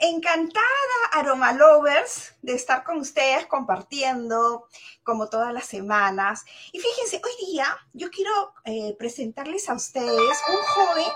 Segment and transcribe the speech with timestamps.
[0.00, 0.64] Encantada,
[1.10, 4.68] Aroma Lovers, de estar con ustedes compartiendo
[5.02, 6.44] como todas las semanas.
[6.72, 11.12] Y fíjense, hoy día yo quiero eh, presentarles a ustedes un joven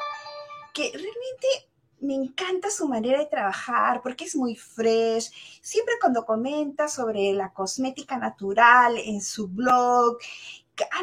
[0.75, 5.31] que realmente me encanta su manera de trabajar porque es muy fresh.
[5.63, 10.19] Siempre cuando comenta sobre la cosmética natural en su blog,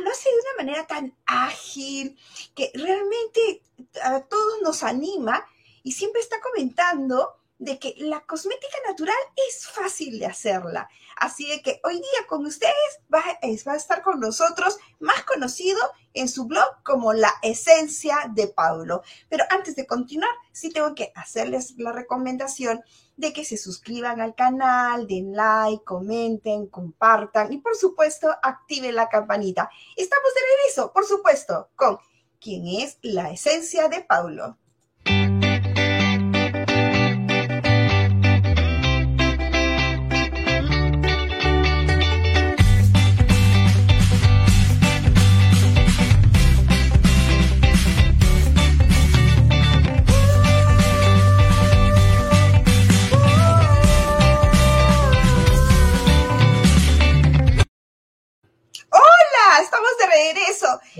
[0.03, 2.17] lo hace de una manera tan ágil
[2.53, 3.61] que realmente
[4.03, 5.45] a todos nos anima
[5.83, 9.17] y siempre está comentando de que la cosmética natural
[9.49, 10.89] es fácil de hacerla.
[11.17, 12.73] Así de que hoy día con ustedes
[13.13, 15.79] va, va, a estar con nosotros, más conocido
[16.13, 19.03] en su blog como La Esencia de Pablo.
[19.27, 22.81] Pero antes de continuar, sí tengo que hacerles la recomendación
[23.17, 29.09] de que se suscriban al canal, den like, comenten, compartan y por supuesto activen la
[29.09, 29.69] campanita.
[29.97, 31.99] Estamos de regreso, por supuesto, con
[32.39, 34.57] quien es La Esencia de Pablo.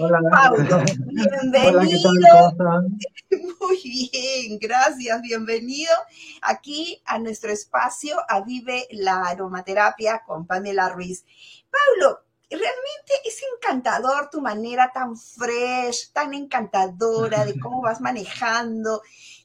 [0.01, 0.83] Hola, Pablo.
[1.07, 1.79] Bienvenido.
[2.57, 2.81] Hola,
[3.59, 5.21] Muy bien, gracias.
[5.21, 5.93] Bienvenido
[6.41, 11.25] aquí a nuestro espacio a Vive la Aromaterapia con Pamela Ruiz.
[11.69, 12.19] Pablo,
[12.49, 19.01] realmente es encantador tu manera tan fresh, tan encantadora de cómo vas manejando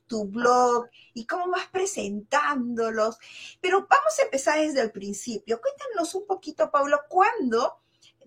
[0.06, 3.18] tu blog y cómo vas presentándolos.
[3.60, 5.60] Pero vamos a empezar desde el principio.
[5.60, 7.80] Cuéntanos un poquito, Pablo, ¿cuándo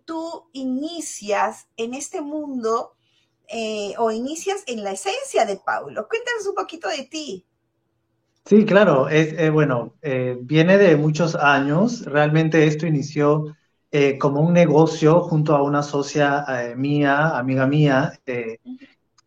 [0.07, 2.95] tú inicias en este mundo
[3.49, 6.07] eh, o inicias en la esencia de Paulo.
[6.07, 7.45] Cuéntanos un poquito de ti.
[8.45, 12.05] Sí, claro, es, eh, bueno, eh, viene de muchos años.
[12.05, 13.55] Realmente esto inició
[14.19, 16.45] como un negocio junto a una socia
[16.75, 18.13] mía, amiga mía.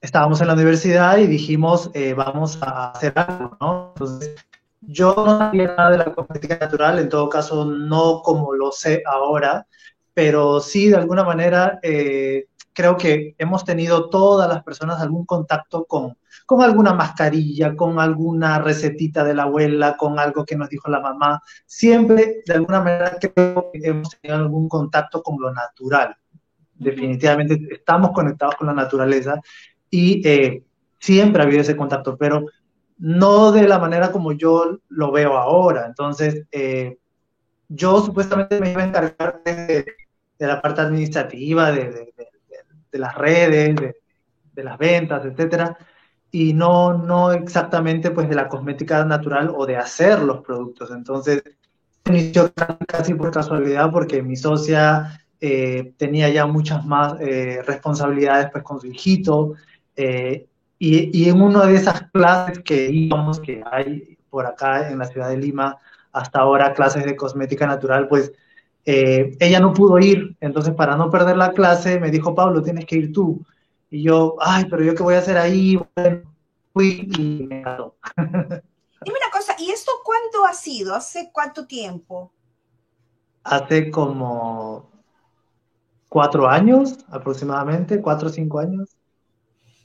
[0.01, 3.93] estábamos en la universidad y dijimos, vamos a hacer algo, ¿no?
[3.97, 4.37] Entonces,
[4.81, 9.03] yo no sabía nada de la cosmética natural, en todo caso, no como lo sé
[9.07, 9.67] ahora,
[10.21, 15.87] pero sí, de alguna manera, eh, creo que hemos tenido todas las personas algún contacto
[15.87, 20.91] con, con alguna mascarilla, con alguna recetita de la abuela, con algo que nos dijo
[20.91, 21.41] la mamá.
[21.65, 26.15] Siempre, de alguna manera, creo que hemos tenido algún contacto con lo natural.
[26.75, 29.41] Definitivamente estamos conectados con la naturaleza
[29.89, 30.63] y eh,
[30.99, 32.45] siempre ha habido ese contacto, pero
[32.99, 35.87] no de la manera como yo lo veo ahora.
[35.87, 36.99] Entonces, eh,
[37.71, 39.87] yo supuestamente me iba a encargar de,
[40.47, 42.13] la parte administrativa, de,
[42.93, 43.77] las redes,
[44.55, 45.77] de, las ventas, etcétera,
[46.31, 50.91] y no, no exactamente pues de la cosmética natural o de hacer los productos.
[50.91, 51.43] Entonces,
[52.07, 52.53] inició
[52.87, 58.81] casi por casualidad porque mi socia eh, tenía ya muchas más eh, responsabilidades pues con
[58.81, 59.55] su hijito,
[59.97, 60.47] eh,
[60.79, 65.05] y, y en una de esas clases que íbamos, que hay por acá en la
[65.05, 65.77] ciudad de Lima,
[66.13, 68.33] hasta ahora clases de cosmética natural, pues
[68.85, 72.87] eh, ella no pudo ir, entonces para no perder la clase me dijo, Pablo, tienes
[72.87, 73.45] que ir tú.
[73.91, 76.23] Y yo, ay, pero yo qué voy a hacer ahí, bueno,
[76.73, 77.97] fui y me quedó.
[78.17, 80.95] Dime una cosa, ¿y esto cuándo ha sido?
[80.95, 82.33] ¿Hace cuánto tiempo?
[83.43, 84.91] Hace como
[86.09, 88.91] cuatro años aproximadamente, cuatro o cinco años.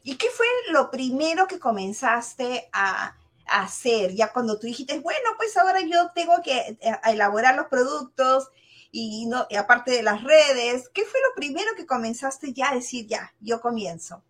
[0.04, 3.16] ¿Y qué fue lo primero que comenzaste a,
[3.48, 4.14] hacer?
[4.16, 8.50] Ya cuando tú dijiste, bueno, pues ahora yo tengo que eh, elaborar los productos
[8.98, 13.08] y, no, aparte de las redes, ¿qué fue lo primero que comenzaste ya a decir,
[13.08, 14.24] ya, yo comienzo?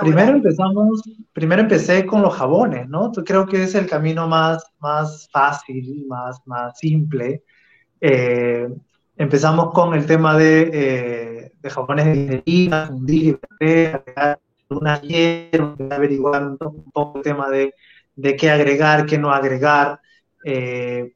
[0.00, 1.02] primero empezamos,
[1.32, 3.12] primero empecé con los jabones, ¿no?
[3.12, 7.44] Creo que es el camino más, más fácil, más, más simple.
[8.00, 8.68] Eh,
[9.16, 16.42] empezamos con el tema de, eh, de jabones de glicerina, fundir, agregar una hierba, averiguar
[16.44, 17.72] un poco el tema de
[18.18, 20.00] de qué agregar, qué no agregar.
[20.44, 21.12] Eh,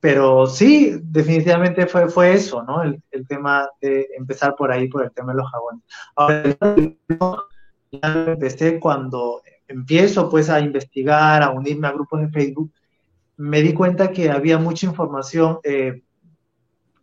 [0.00, 2.82] pero sí, definitivamente fue, fue eso, ¿no?
[2.82, 5.84] El, tema de empezar por ahí, por el tema de los jabones.
[6.16, 6.56] Ahora,
[7.92, 12.72] ya empecé cuando empiezo pues a investigar, a unirme a grupos de Facebook,
[13.36, 16.02] me di cuenta que había mucha información eh,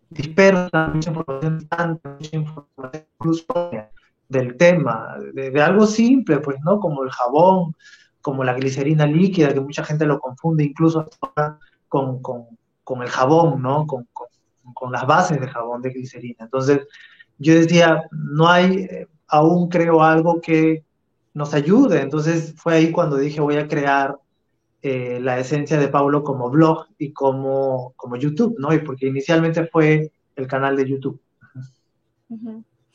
[0.09, 1.67] dispersa, mucha información
[2.03, 3.45] mucha información incluso
[4.27, 6.79] del tema, de, de, algo simple, pues, ¿no?
[6.79, 7.75] Como el jabón,
[8.21, 11.07] como la glicerina líquida, que mucha gente lo confunde incluso
[11.88, 12.45] con, con,
[13.03, 13.85] el jabón, ¿no?
[13.85, 14.07] Con,
[14.73, 16.45] con, las bases de jabón de glicerina.
[16.45, 16.81] Entonces,
[17.37, 20.83] yo decía, no hay eh, aún creo algo que
[21.33, 22.01] nos ayude.
[22.01, 24.17] Entonces fue ahí cuando dije, voy a crear
[24.81, 28.73] eh, la esencia de Paulo como blog y como, como YouTube, ¿no?
[28.73, 31.19] Y porque inicialmente fue el canal de YouTube.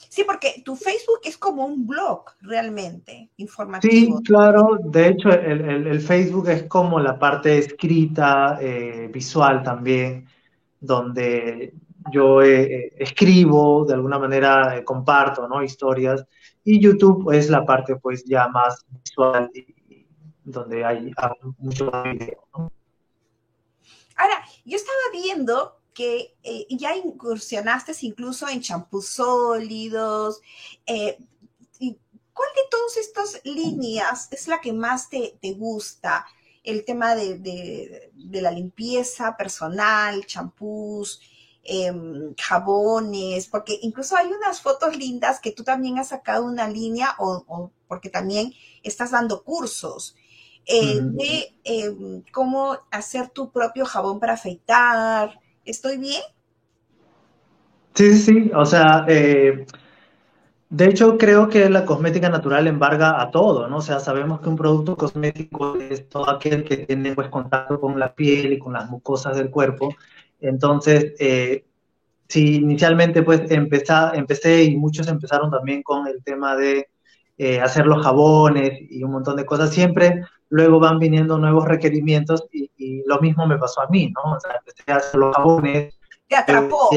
[0.08, 4.18] Sí, porque tu Facebook es como un blog realmente informativo.
[4.18, 4.78] Sí, claro.
[4.84, 10.28] De hecho, el, Facebook es como la parte escrita, eh, visual también,
[10.80, 11.74] donde
[12.10, 15.62] yo eh, escribo, de alguna manera eh, comparto, ¿no?
[15.62, 16.26] Historias.
[16.64, 20.06] Y YouTube es la parte, pues, ya más visual, y,
[20.44, 21.12] donde hay,
[21.58, 22.72] mucho más video, ¿no?
[24.16, 30.40] Ahora, yo estaba viendo que eh, ya incursionaste incluso en champús sólidos.
[30.86, 31.18] Eh,
[32.32, 36.26] ¿Cuál de todas estas líneas es la que más te, gusta?
[36.64, 41.20] El tema de, la limpieza personal, champús,
[41.62, 47.14] em, jabones, porque incluso hay unas fotos lindas que tú también has sacado una línea
[47.18, 50.16] o, porque también estás dando cursos.
[50.64, 56.22] Eh, de em, cómo hacer tu propio jabón para afeitar, ¿Estoy bien?
[57.94, 58.50] Sí, sí, sí.
[58.54, 59.66] O sea, eh,
[60.70, 63.76] de hecho creo que la cosmética natural embarga a todo, ¿no?
[63.78, 67.98] O sea, sabemos que un producto cosmético es todo aquel que tiene pues contacto con
[67.98, 69.94] la piel y con las mucosas del cuerpo.
[70.40, 71.64] Entonces, eh,
[72.28, 76.88] si inicialmente pues empecé, empecé y muchos empezaron también con el tema de
[77.38, 82.44] eh, hacer los jabones y un montón de cosas, siempre luego van viniendo nuevos requerimientos
[82.52, 82.70] y,
[83.06, 84.32] lo mismo me pasó a mí, ¿no?
[84.32, 85.94] O sea, empecé a hacer los jabones.
[86.28, 86.90] Te atrapó.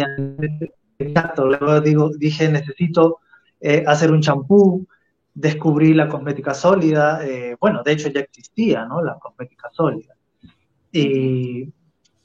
[0.98, 3.19] Exacto, luego digo, dije, necesito
[3.60, 4.86] eh, hacer un champú,
[5.34, 9.02] descubrí la cosmética sólida, eh, bueno, de hecho ya existía, ¿no?
[9.02, 10.16] La cosmética sólida.
[10.92, 11.69] Y,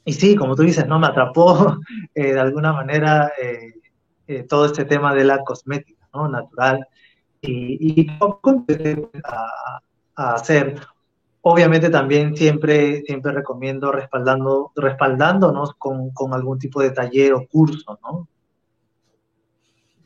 [0.05, 0.99] y sí, como tú dices, ¿no?
[0.99, 1.77] Me atrapó
[2.15, 3.31] eh, de alguna manera
[4.47, 6.27] todo este tema de la cosmética, ¿no?
[6.27, 6.85] Natural.
[7.41, 9.81] Y, y empecé a,
[10.15, 10.75] a hacer
[11.43, 18.27] Obviamente también siempre, siempre recomiendo respaldando, respaldándonos con, algún tipo de taller o curso, ¿no?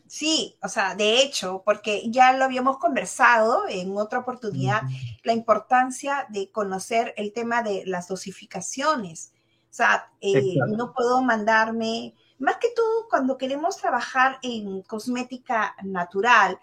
[0.08, 4.84] Sí, o sea, de hecho, porque ya lo habíamos conversado en otra oportunidad,
[5.24, 9.34] la importancia de conocer el tema de las dosificaciones.
[9.70, 16.60] O sea, eh, no puedo mandarme, más que todo cuando queremos trabajar en cosmética natural,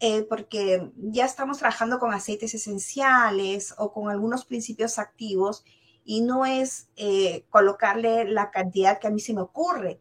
[0.00, 5.64] eh, porque ya estamos trabajando con aceites esenciales o con algunos principios activos
[6.04, 10.00] y no es eh, colocarle la cantidad que a mí se me ocurre,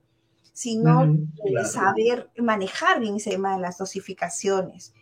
[0.54, 4.94] sino eh, saber manejar bien ese tema de las dosificaciones.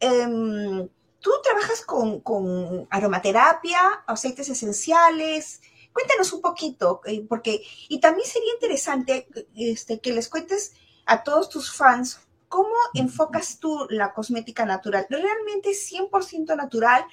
[0.00, 0.88] Em,
[1.20, 5.60] Tú trabajas con, con, aromaterapia, aceites esenciales.
[5.92, 10.72] Cuéntanos un poquito, porque, y también sería interesante este, que les cuentes
[11.04, 12.20] a todos tus fans
[12.50, 15.06] ¿Cómo enfocas tú la cosmética natural?
[15.08, 17.04] ¿Realmente es 100% natural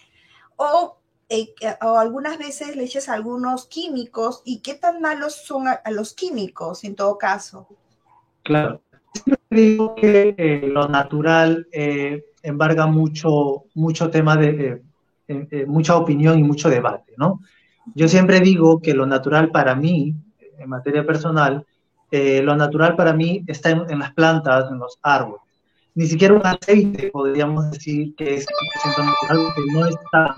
[0.56, 0.98] o,
[1.30, 1.54] eh,
[1.84, 6.96] o, algunas veces le echas algunos químicos y qué tan malos son los químicos en
[6.96, 7.68] todo caso?
[8.42, 8.82] Claro.
[9.14, 14.82] Siempre digo que eh, lo natural eh, embarga mucho, mucho tema de,
[15.68, 17.42] mucha opinión y mucho debate, ¿no?
[17.94, 20.16] Yo siempre digo que lo natural para mí,
[20.58, 21.64] en materia personal,
[22.12, 25.42] eh, lo natural para mí está en, las plantas, en los árboles.
[25.96, 28.46] Ni siquiera un aceite podríamos decir que es
[29.30, 30.38] algo que no está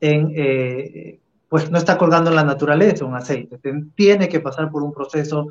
[0.00, 1.18] en, eh,
[1.48, 3.58] pues no está colgando en la naturaleza un aceite.
[3.94, 5.48] Tiene que pasar por un proceso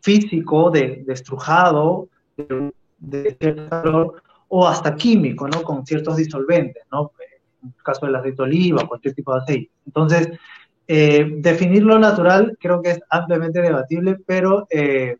[0.00, 5.62] físico de, estrujado, de, de cierto calor, o hasta químico, ¿no?
[5.62, 7.12] Con ciertos disolventes, ¿no?
[7.62, 9.70] En el caso del aceite de oliva, cualquier tipo de aceite.
[9.86, 10.28] Entonces,
[10.90, 15.18] eh, definir lo natural creo que es ampliamente debatible, pero, eh,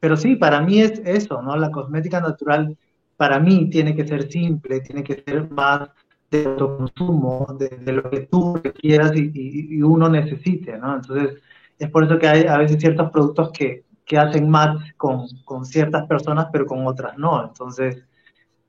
[0.00, 1.56] pero sí, para mí es eso, ¿no?
[1.58, 2.74] La cosmética natural
[3.18, 5.90] para mí tiene que ser simple, tiene que ser más
[6.30, 10.96] de autoconsumo, de, lo que tú quieras y, uno necesite, ¿no?
[10.96, 11.38] Entonces,
[11.78, 15.66] es por eso que hay a veces ciertos productos que, que hacen match con, con,
[15.66, 17.44] ciertas personas, pero con otras no.
[17.44, 18.02] Entonces,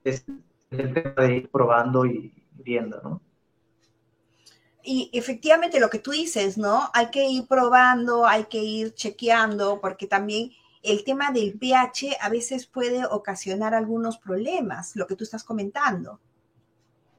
[0.04, 0.26] es
[0.70, 3.22] el tema de ir probando y viendo, ¿no?
[4.90, 6.88] Y efectivamente lo que tú dices, ¿no?
[6.94, 10.52] Hay que ir probando, hay que ir chequeando, porque también
[10.82, 16.18] el tema del pH a veces puede ocasionar algunos problemas, lo que tú estás comentando.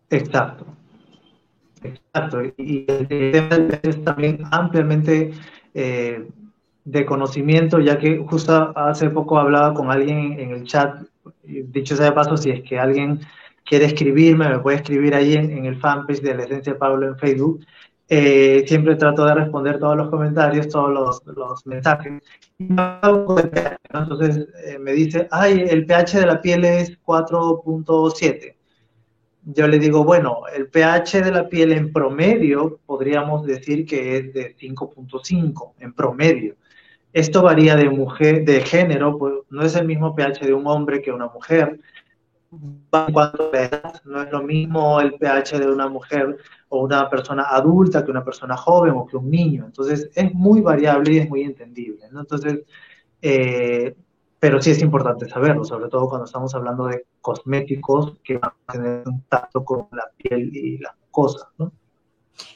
[0.10, 0.66] Exacto.
[1.84, 2.42] Exacto.
[2.58, 5.32] Y el tema es también ampliamente
[5.76, 6.28] eh,
[6.86, 11.04] de conocimiento, ya que justo hace poco hablaba con alguien en el chat,
[11.44, 13.20] dicho sea de paso, si es que alguien
[13.70, 17.64] quiere escribirme, me puede escribir ahí en, el fanpage de la Esencia Pablo en Facebook.
[18.08, 22.14] Eh, siempre trato de responder todos los comentarios, todos los, los mensajes.
[22.58, 28.56] Entonces eh, me dice, ay, el pH de la piel es 4.7.
[29.44, 34.34] yo le digo, bueno, el pH de la piel en promedio podríamos decir que es
[34.34, 36.56] de 5.5 en promedio.
[37.14, 41.04] Esto varía de mujer, de género, pues no es el mismo pH de un hombre
[41.04, 41.80] que una mujer.
[42.92, 43.08] A
[43.54, 46.38] edad, no es lo mismo el pH de una mujer
[46.70, 49.66] o una persona adulta que una persona joven o que un niño.
[49.66, 52.06] Entonces, es muy variable y es muy entendible.
[52.06, 52.62] Entonces,
[53.22, 53.96] eh,
[54.40, 58.74] pero sí es importante saberlo, sobre todo cuando estamos hablando de cosméticos que van a
[58.74, 61.72] tener contacto con la piel y las cosas, ¿no?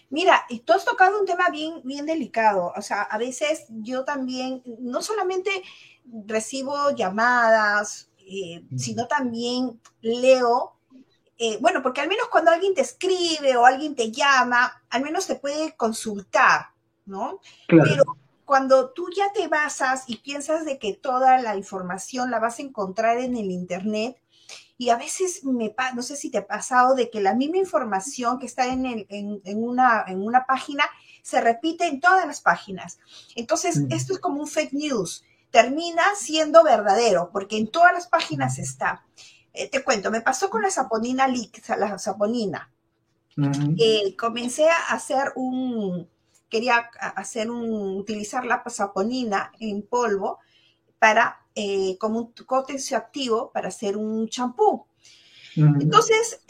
[0.09, 2.71] Mira, tú has tocado un tema bien, bien delicado.
[2.75, 5.50] O sea, a veces yo también, no solamente
[6.25, 10.73] recibo llamadas, eh, sino también leo,
[11.37, 15.27] eh, bueno, porque al menos cuando alguien te escribe o alguien te llama, al menos
[15.27, 16.67] te puede consultar,
[17.05, 17.39] ¿no?
[17.67, 17.89] Claro.
[17.89, 18.03] Pero
[18.45, 22.63] cuando tú ya te basas y piensas de que toda la información la vas a
[22.63, 24.17] encontrar en el Internet,
[24.77, 28.39] y a veces me no sé si te ha pasado de que la misma información
[28.39, 30.83] que está en, en, una, en una página
[31.21, 32.99] se repite en todas las páginas.
[33.35, 35.23] Entonces, esto es como un fake news.
[35.53, 39.05] Termina siendo verdadero, porque en todas las páginas está.
[39.53, 41.27] Eh, te cuento, me pasó con la saponina,
[41.77, 42.72] la saponina.
[43.77, 46.10] Eh, comencé a hacer un,
[46.50, 50.39] quería hacer un, utilizar la saponina en polvo
[50.98, 52.33] para, eh, como un
[52.98, 54.88] activo para hacer un champú.
[55.55, 56.41] Entonces,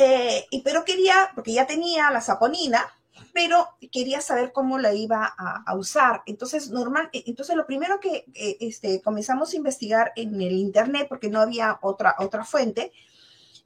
[0.64, 2.90] pero quería, porque ya tenía la saponina,
[3.34, 6.24] pero quería saber cómo la iba a, usar.
[6.26, 11.08] Entonces, normal, e, entonces lo primero que eh, este, comenzamos a investigar en el internet,
[11.10, 12.92] porque no había otra, otra fuente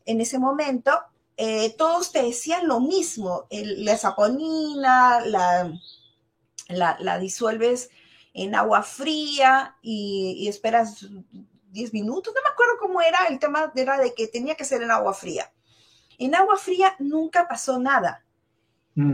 [0.06, 0.98] en ese momento,
[1.78, 5.72] todos te decían lo mismo, la saponina, la,
[6.70, 7.90] la, disuelves
[8.34, 11.08] en agua fría y, esperas
[11.70, 12.34] 10 minutos.
[12.36, 15.14] No me acuerdo cómo era, el tema era de que tenía que ser en agua
[15.14, 15.52] fría.
[16.18, 18.26] En agua fría nunca pasó nada.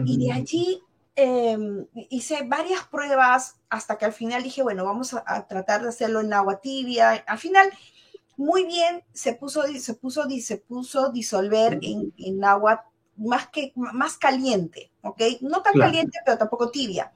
[0.05, 0.81] Y de allí
[1.15, 6.21] em, hice varias pruebas hasta que al final dije, bueno, vamos a, tratar de hacerlo
[6.21, 7.23] en agua tibia.
[7.27, 7.69] Al final,
[8.37, 12.85] muy bien, se puso, se puso, se puso disolver en, en agua
[13.17, 15.21] más, que, más caliente, ¿ok?
[15.41, 17.11] No tan caliente, pero tampoco tibia.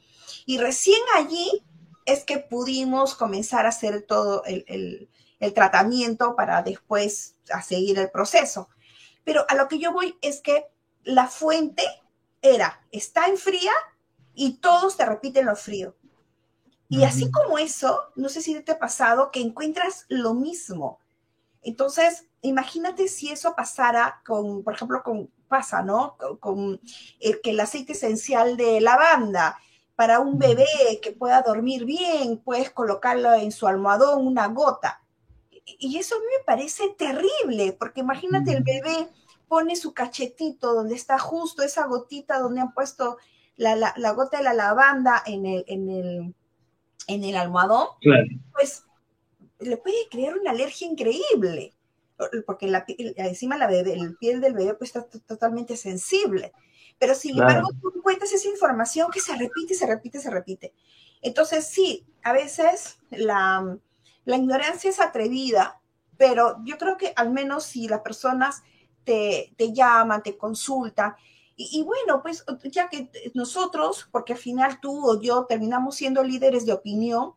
[0.46, 1.64] Y recién allí
[2.06, 5.10] es que pudimos comenzar a hacer todo el,
[5.54, 8.70] tratamiento para después a seguir el proceso.
[9.24, 10.66] Pero a lo que yo voy es que
[11.04, 11.84] la fuente
[12.54, 13.72] era, está en fría
[14.34, 15.96] y todos te repiten lo frío.
[16.90, 21.00] Y así como eso, no sé si te ha pasado que encuentras lo mismo.
[21.62, 26.16] Entonces, imagínate si eso pasara con, por ejemplo, con, pasa, ¿no?
[26.40, 26.80] Con,
[27.20, 29.58] el, que el aceite esencial de lavanda
[29.96, 30.68] para un bebé
[31.02, 35.02] que pueda dormir bien, puedes colocarlo en su almohadón una gota.
[35.66, 39.10] Y eso a mí me parece terrible, porque imagínate el bebé
[39.48, 43.18] pone su cachetito donde está justo esa gotita donde han puesto
[43.56, 46.36] la, gota de la lavanda en el, en el,
[47.08, 47.88] en el almohadón,
[48.54, 48.84] pues
[49.60, 51.74] le puede crear una alergia increíble,
[52.46, 56.54] porque la, encima la bebé, el piel del bebé pues está totalmente sensible.
[57.00, 60.74] Pero sin embargo, tú encuentras esa información que se repite, se repite, se repite.
[61.22, 63.78] Entonces, sí, a veces la,
[64.26, 65.80] ignorancia es atrevida,
[66.18, 68.64] pero yo creo que al menos si las personas
[69.08, 71.16] te, llaman, te consultan,
[71.60, 76.68] y, bueno, pues ya que nosotros, porque al final tú o yo terminamos siendo líderes
[76.68, 77.34] de opinión,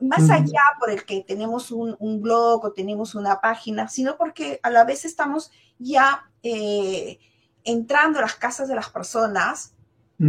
[0.00, 4.70] más allá por el que tenemos un, blog o tenemos una página, sino porque a
[4.70, 7.18] la vez estamos ya eh,
[7.64, 9.74] entrando a las casas de las personas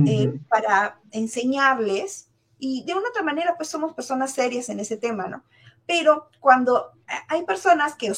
[0.08, 2.28] eh, para enseñarles.
[2.58, 5.44] Y de una otra manera pues somos personas serias en ese tema, ¿no?
[5.86, 6.92] Pero cuando
[7.28, 8.14] hay personas que,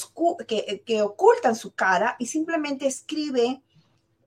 [0.85, 3.63] que, ocultan su cara y simplemente escriben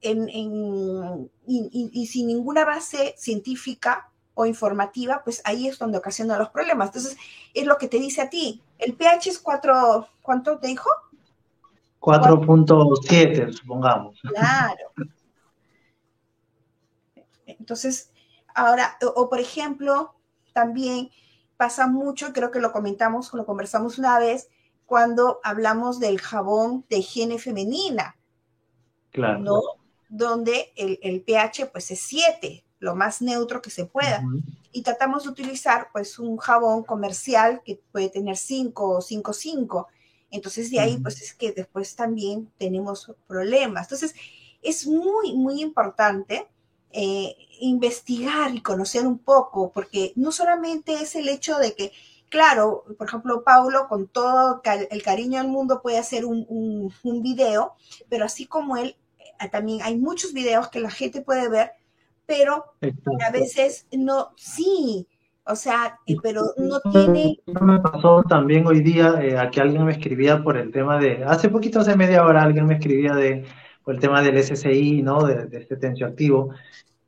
[0.00, 6.88] en, y, sin ninguna base científica o informativa, pues ahí es donde ocasiona los problemas.
[6.88, 7.16] Entonces,
[7.54, 8.62] es lo que te dice a ti.
[8.78, 10.90] El pH es 4, ¿cuánto te dijo?
[12.00, 14.20] 4.7, supongamos.
[14.20, 14.92] Claro.
[17.46, 18.10] Entonces,
[18.54, 20.14] ahora, o, por ejemplo,
[20.52, 21.10] también
[21.56, 24.48] pasa mucho, creo que lo comentamos, lo conversamos una vez,
[24.84, 28.16] cuando hablamos del jabón de higiene femenina.
[29.10, 29.38] Claro.
[29.40, 29.62] ¿no?
[30.08, 34.22] Donde el, pH pues es 7, lo más neutro que se pueda.
[34.70, 39.86] Y tratamos de utilizar pues un jabón comercial que puede tener 5 o 5,5
[40.30, 43.86] entonces de ahí pues es que después también tenemos problemas.
[43.86, 44.14] Entonces
[44.62, 46.46] es muy, muy importante
[46.92, 51.92] eh, investigar y conocer un poco, porque no solamente es el hecho de que,
[52.28, 57.74] claro, por ejemplo, Paulo con todo el cariño del mundo puede hacer un, un, video,
[58.08, 58.96] pero así como él
[59.50, 61.72] también hay muchos videos que la gente puede ver,
[62.24, 62.64] pero
[63.26, 65.06] a veces no, sí,
[65.44, 67.38] o sea, eh, pero no tiene...
[67.60, 71.24] Me pasó también hoy día eh, a que alguien me escribía por el tema de,
[71.24, 73.44] hace poquito, hace media hora, alguien me escribía de,
[73.86, 75.24] el tema del SSI, ¿no?
[75.24, 76.50] De, de este tensioactivo,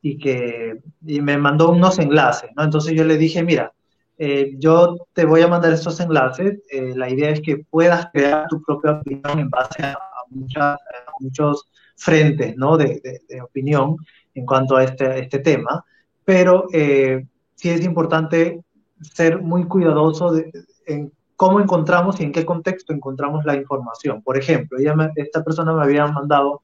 [0.02, 2.64] y que y me mandó unos enlaces, ¿no?
[2.64, 3.72] Entonces yo le dije, mira,
[4.18, 8.60] eh, yo te voy a mandar estos enlaces, la idea es que puedas crear tu
[8.62, 9.96] propia opinión en base a,
[10.30, 10.76] muchas,
[11.20, 12.76] muchos frentes, ¿no?
[12.76, 13.00] De,
[13.42, 13.96] opinión
[14.34, 15.84] en cuanto a este, este tema,
[16.24, 18.60] pero sí es importante
[19.00, 20.50] ser muy cuidadoso de,
[20.86, 24.22] en cómo encontramos y en qué contexto encontramos la información.
[24.22, 26.62] Por ejemplo, ella esta persona me había mandado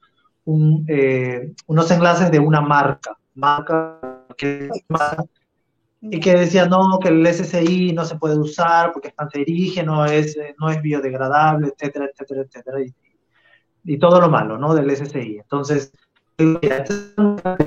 [0.88, 4.00] eh, unos enlaces de una marca, marca
[6.00, 10.36] y que decía no, que el SSI no se puede usar porque es cancerígeno, es,
[10.58, 12.92] no es biodegradable, etcétera, etcétera, etcétera, y,
[13.84, 14.74] y todo lo malo, ¿no?
[14.74, 15.38] Del SSI.
[15.38, 15.92] Entonces,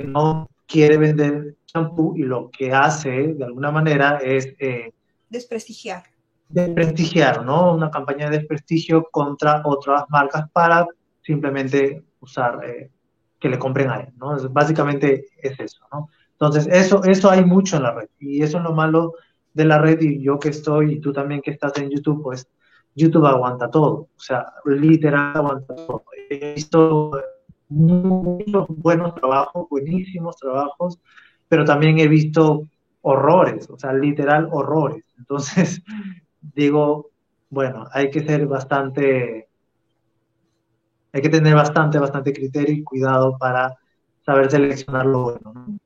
[0.04, 4.54] no quiere vender champú y lo que hace de alguna manera es...
[4.58, 4.92] Eh,
[5.30, 6.02] desprestigiar.
[6.48, 7.74] Desprestigiar, ¿no?
[7.74, 10.86] Una campaña de desprestigio contra otras marcas para
[11.22, 12.90] simplemente usar, eh,
[13.38, 14.36] que le compren a él, ¿no?
[14.50, 16.08] básicamente es eso, ¿no?
[16.32, 19.14] Entonces, eso, eso hay mucho en la red y eso es lo malo
[19.54, 22.48] de la red y yo que estoy y tú también que estás en YouTube, pues
[22.94, 26.04] YouTube aguanta todo, o sea, literal aguanta todo.
[26.30, 27.20] He visto
[27.68, 30.98] muchos buenos trabajos, buenísimos trabajos,
[31.48, 32.62] pero también he visto
[33.02, 35.04] horrores, o sea, literal horrores.
[35.18, 35.82] Entonces,
[36.54, 37.10] digo,
[37.50, 39.48] bueno, hay que ser bastante,
[41.12, 43.76] hay que tener bastante, bastante criterio y cuidado para
[44.24, 45.78] saber seleccionar lo bueno.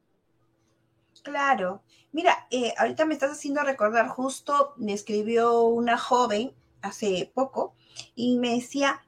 [1.22, 1.82] Claro.
[2.10, 6.52] Mira, eh, ahorita me estás haciendo recordar, justo me escribió una joven
[6.82, 7.74] hace poco
[8.14, 9.00] y me decía,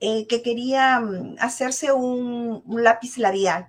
[0.00, 3.68] eh, que quería mm, hacerse un, lápiz labial.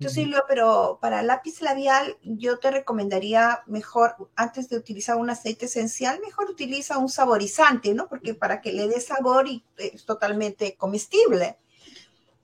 [0.00, 5.66] Entonces, yo, pero para lápiz labial yo te recomendaría mejor, antes de utilizar un aceite
[5.66, 8.08] esencial, mejor utiliza un saborizante, ¿no?
[8.08, 11.58] Porque para que le dé sabor y es totalmente comestible.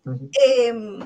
[0.05, 1.03] Em,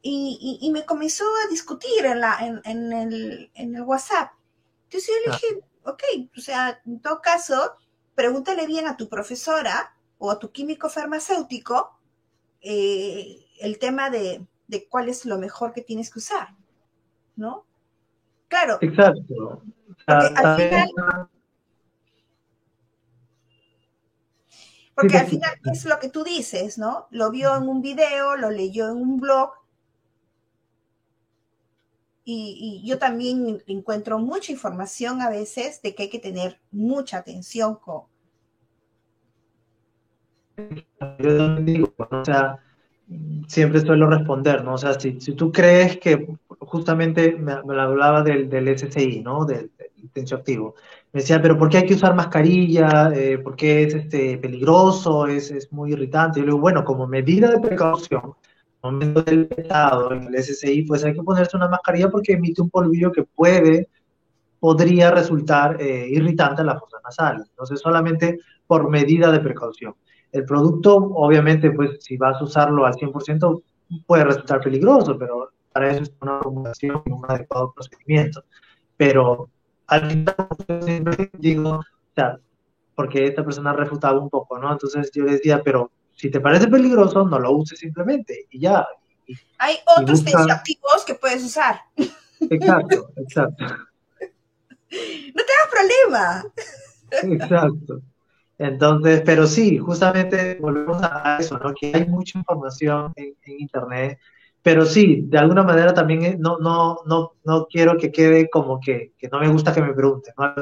[0.00, 4.30] y, me comenzó a discutir en, la, en, el, en el WhatsApp.
[4.84, 5.38] Entonces yo le ah.
[5.40, 6.02] dije, ok,
[6.38, 7.74] o sea, en todo caso,
[8.14, 11.98] pregúntale bien a tu profesora o a tu químico farmacéutico
[12.60, 14.46] eh, el tema de,
[14.88, 16.48] cuál es lo mejor que tienes que usar,
[17.36, 17.64] ¿no?
[18.48, 18.78] Claro.
[18.80, 19.62] Exacto.
[24.94, 27.08] Porque al final, es lo que tú dices, ¿no?
[27.10, 29.50] Lo vio en un video, lo leyó en un blog.
[32.26, 37.18] Y, y, yo también encuentro mucha información a veces de que hay que tener mucha
[37.18, 38.04] atención con,
[41.18, 42.60] yo digo, o sea,
[43.46, 44.74] siempre suelo responder, ¿no?
[44.74, 46.26] O sea, si, si tú crees que
[46.60, 49.44] justamente me, me hablaba del, del, SSI, ¿no?
[49.44, 50.74] Del, del activo.
[51.12, 53.12] Me decía, pero ¿por qué hay que usar mascarilla?
[53.14, 55.26] Eh, ¿Por qué es este, peligroso?
[55.26, 56.40] Es, es muy irritante.
[56.40, 58.34] Yo le digo, bueno, como medida de precaución,
[58.82, 62.70] momento del estado en el SSI, pues hay que ponerse una mascarilla porque emite un
[62.70, 63.88] polvillo que puede,
[64.60, 67.44] podría resultar eh, irritante en la fosa nasal.
[67.48, 69.94] Entonces, solamente por medida de precaución.
[70.34, 73.62] El producto, obviamente, pues si vas a usarlo al 100%,
[74.04, 78.42] puede resultar peligroso, pero para eso es una formulación y un adecuado procedimiento.
[78.96, 79.48] Pero
[79.86, 80.34] al final,
[80.82, 81.84] siempre digo, o
[82.16, 82.36] sea,
[82.96, 84.72] porque esta persona refutaba un poco, ¿no?
[84.72, 88.84] Entonces yo le decía, pero si te parece peligroso, no lo uses simplemente y ya.
[89.58, 90.64] Hay otros busca...
[91.06, 91.78] que puedes usar.
[92.40, 93.64] Exacto, exacto.
[94.90, 96.44] No te problema.
[97.22, 98.02] Exacto.
[98.58, 101.74] Entonces, pero sí, justamente volvemos a eso, ¿no?
[101.74, 104.18] Que hay mucha información en, Internet,
[104.62, 108.80] pero sí, de alguna manera también eh, no, no, no, no quiero que quede como
[108.80, 110.54] que, que no me gusta que me pregunten, ¿no?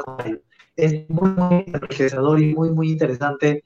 [0.74, 3.62] Es muy, muy enriquecedor y muy, muy interesante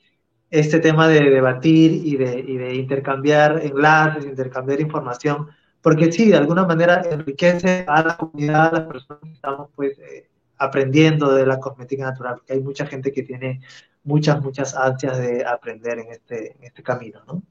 [0.50, 5.48] este tema de debatir y de, y de intercambiar enlaces, intercambiar información,
[5.80, 9.98] porque sí, de alguna manera enriquece a la comunidad, a las personas que estamos pues
[9.98, 13.60] eh, aprendiendo de la cosmética natural, porque hay mucha gente que tiene
[14.06, 17.42] muchas, muchas ansias de aprender en este, en este camino, ¿no?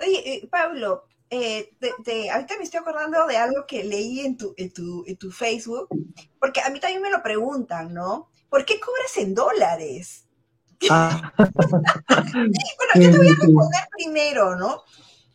[0.00, 1.70] Oye, eh, Pablo, eh,
[2.32, 5.88] ahorita me estoy acordando de algo que leí en tu, en, tu, en tu Facebook,
[6.40, 8.30] porque a mí también me lo preguntan, ¿no?
[8.48, 10.26] ¿Por qué cobras en dólares?
[10.90, 11.32] Ah.
[11.38, 14.82] bueno, yo te voy a responder primero, ¿no?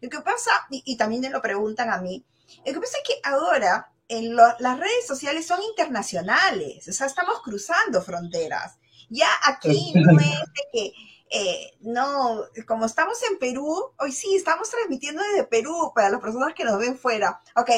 [0.01, 2.25] Lo que pasa, y, también me lo preguntan a mí,
[2.65, 7.41] lo que pasa es que ahora en las redes sociales son internacionales, o sea, estamos
[7.41, 8.77] cruzando fronteras.
[9.09, 10.93] Ya aquí no es de que
[11.29, 16.53] eh, no, como estamos en Perú, hoy sí, estamos transmitiendo desde Perú para las personas
[16.53, 17.41] que nos ven fuera.
[17.55, 17.71] Ok,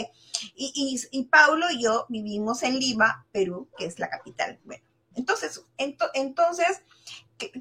[0.56, 4.60] y, y, y Paulo y yo vivimos en Lima, Perú, que es la capital.
[4.66, 4.84] Bueno,
[5.16, 6.82] entonces, entonces,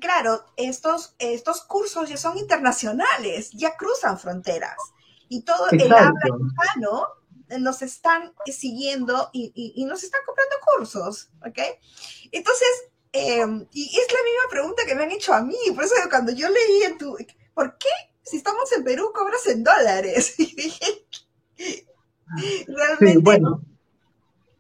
[0.01, 4.77] claro, estos, estos cursos ya son internacionales, ya cruzan fronteras.
[5.29, 7.07] Y todo el habla hispano
[7.59, 11.59] nos están siguiendo y, y, nos están comprando cursos, ¿ok?
[12.33, 12.69] Entonces,
[13.13, 16.33] Em, y es la misma pregunta que me han hecho a mí, por eso cuando
[16.33, 17.17] yo leí en tu,
[17.55, 17.89] ¿por qué
[18.23, 20.35] si estamos en Perú cobras en dólares?
[20.39, 21.07] Y dije,
[22.67, 23.19] realmente...
[23.19, 23.63] bueno,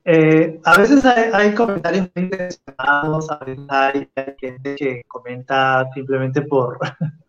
[0.09, 6.79] eh, a veces hay, comentarios muy interesados, a veces hay, gente que comenta simplemente por,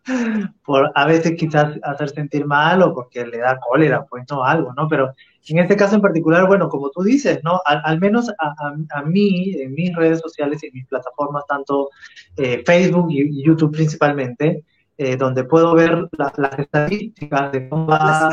[0.63, 4.75] por a veces quizás hacer sentir mal o porque le da cólera, pues no, algo,
[4.75, 4.87] ¿no?
[4.87, 5.11] Pero
[5.47, 7.59] en este caso en particular, bueno, como tú dices, ¿no?
[7.65, 11.89] Al, menos a, mí, en mis redes sociales y en mis plataformas, tanto
[12.35, 14.63] eh, Facebook y, YouTube principalmente,
[14.99, 18.29] eh, donde puedo ver las estadísticas de cómo va,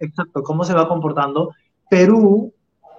[0.00, 1.52] exacto, cómo se va comportando,
[1.88, 2.52] Perú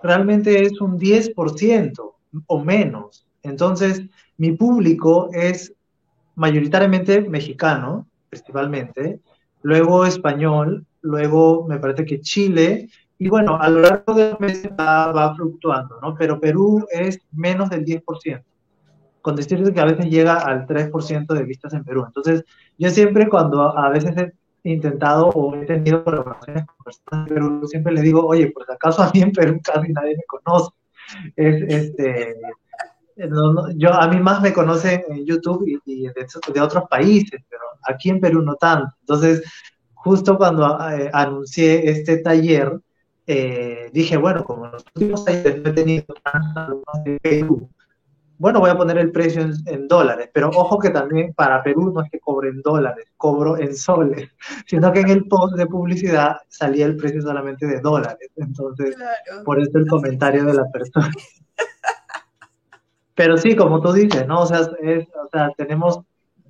[0.06, 2.14] realmente es un 10%
[2.48, 3.26] o menos.
[3.44, 4.02] Entonces,
[4.38, 5.74] mi público es
[6.36, 9.20] mayoritariamente mexicano, principalmente,
[9.62, 14.70] luego español, luego me parece que Chile, y bueno, a lo largo de los meses
[14.78, 16.16] va, fluctuando, ¿no?
[16.16, 18.44] Pero Perú es menos del 10%,
[19.22, 22.04] con decirte que a veces llega al 3% de vistas en Perú.
[22.06, 22.44] Entonces,
[22.78, 24.34] yo siempre cuando a veces
[24.72, 29.04] intentado o he tenido colaboraciones con personas de Perú, siempre les digo, oye, pues acaso
[29.04, 30.72] a mí en Perú casi nadie me conoce.
[31.36, 32.36] Es, este,
[33.76, 36.14] yo, a mí más me conocen en YouTube y, de,
[36.54, 38.94] de, otros países, pero aquí en Perú no tanto.
[39.02, 39.44] Entonces,
[39.94, 42.80] justo cuando eh, anuncié este taller,
[43.28, 47.70] eh, dije, bueno, como en los últimos años no he tenido tantos alumnos de Perú,
[48.38, 52.02] bueno, voy a poner el precio en, dólares, pero ojo que también para Perú no
[52.02, 54.30] es que cobre en dólares, cobro en soles,
[54.68, 58.30] sino que en el post de publicidad salía el precio solamente de dólares.
[58.36, 58.96] Entonces,
[59.46, 61.12] por eso el comentario de la persona.
[63.16, 64.42] Pero sí, como tú dices, ¿no?
[64.42, 66.02] O sea, o sea, tenemos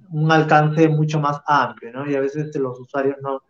[0.09, 2.09] un alcance mucho más amplio, ¿no?
[2.09, 3.43] Y a veces los usuarios no,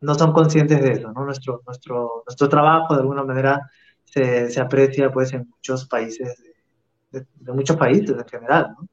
[0.00, 1.24] no son conscientes de eso, ¿no?
[1.24, 3.70] Nuestro, nuestro, nuestro trabajo de alguna manera
[4.04, 6.42] se, se aprecia pues en muchos países,
[7.10, 8.88] de, muchos países en general, ¿no?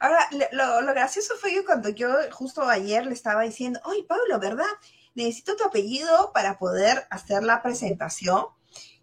[0.00, 4.40] Ahora, lo, lo, gracioso fue que cuando yo justo ayer le estaba diciendo, oye, Pablo,
[4.40, 4.66] ¿verdad?
[5.14, 8.46] Necesito tu apellido para poder hacer la presentación.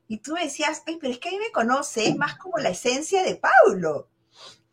[0.07, 2.69] Y tú me decías, ay, pero es que a mí me conoce más como la
[2.69, 4.09] esencia de Pablo.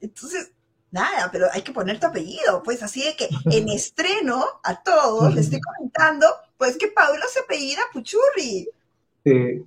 [0.00, 0.52] Entonces,
[0.90, 5.34] nada, pero hay que poner tu apellido, pues así de que en estreno a todos
[5.34, 8.68] les estoy comentando, pues que Pablo se apellida Puchurri.
[9.24, 9.64] Sí,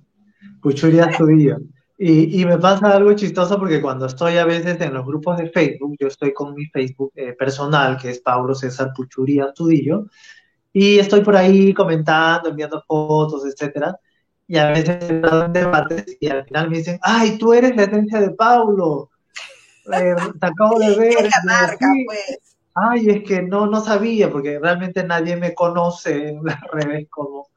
[0.62, 1.58] Puchurri Astudillo.
[1.98, 5.48] Y, y me pasa algo chistoso porque cuando estoy a veces en los grupos de
[5.48, 10.06] Facebook, yo estoy con mi Facebook eh, personal, que es Pablo César Puchuri Astudillo,
[10.72, 13.98] y estoy por ahí comentando, enviando fotos, etcétera,
[14.46, 18.20] y a veces en debates y al final me dicen, ay, tú eres la esencia
[18.20, 19.10] de Pablo,
[19.92, 21.14] eh, te acabo de ver.
[21.18, 22.56] Es la marca, pues.
[22.74, 27.48] Ay, es que no, no sabía, porque realmente nadie me conoce en las redes como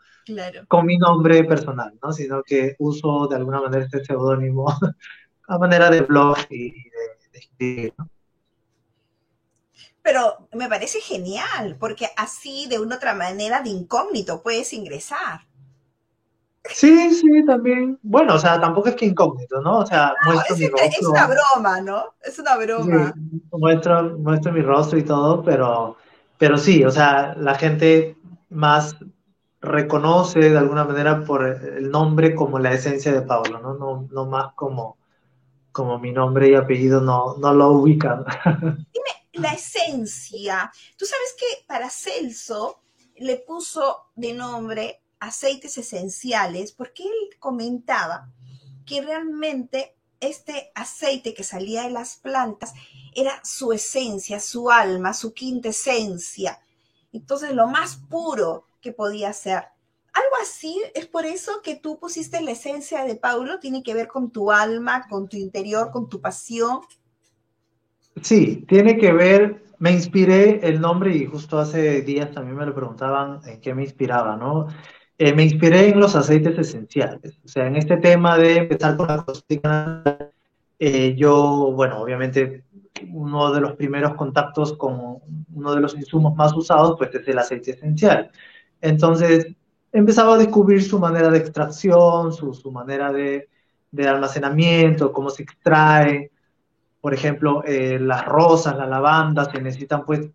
[0.68, 2.12] con mi nombre personal, ¿no?
[2.12, 4.66] Sino que uso de alguna manera este seudónimo
[5.48, 7.94] a manera de blog y de, escribir,
[10.02, 15.42] Pero me parece genial, porque así de una otra manera de incógnito puedes ingresar.
[16.66, 17.98] Sí, sí, también.
[18.02, 19.80] Bueno, o sea, tampoco es que incógnito, ¿no?
[19.80, 20.88] O sea, muestro es, mi rostro.
[20.88, 22.14] Es una broma, ¿no?
[22.22, 23.14] Es una broma.
[23.52, 25.98] muestro, muestro mi rostro y todo, pero,
[26.38, 28.18] pero sí, o sea, la gente
[28.50, 28.96] más
[29.62, 33.74] reconoce de alguna manera por el nombre como la esencia de Pablo, ¿no?
[33.74, 34.98] No, no más como,
[35.72, 38.26] como mi nombre y apellido no, no lo ubican.
[38.46, 40.72] Dime, la esencia.
[40.98, 42.82] Tú sabes que para Celso
[43.18, 48.32] le puso de nombre aceites esenciales, porque él comentaba
[48.86, 52.74] que realmente este aceite que salía de las plantas
[53.14, 56.60] era su esencia, su alma, su quinta esencia.
[57.12, 59.64] Entonces, lo más puro que podía ser.
[60.14, 64.08] Algo así, es por eso que tú pusiste la esencia de Paulo, tiene que ver
[64.08, 66.80] con tu alma, con tu interior, con tu pasión.
[68.22, 72.76] Sí, tiene que ver, me inspiré el nombre y justo hace días también me lo
[72.76, 74.68] preguntaban en qué me inspiraba, ¿no?
[75.18, 77.40] Eh, me inspiré en los aceites esenciales.
[77.46, 80.32] O sea, en este tema de empezar con la cosmética,
[80.80, 82.64] eh, yo, bueno, obviamente
[83.12, 85.20] uno de los primeros contactos con
[85.54, 88.32] uno de los insumos más usados, pues es el aceite esencial.
[88.82, 89.48] Entonces,
[89.92, 93.48] empezaba a descubrir su manera de extracción, su, su manera de,
[94.08, 96.32] almacenamiento, cómo se extrae.
[97.02, 100.30] Por ejemplo, eh, las rosas, la lavanda, se necesitan pues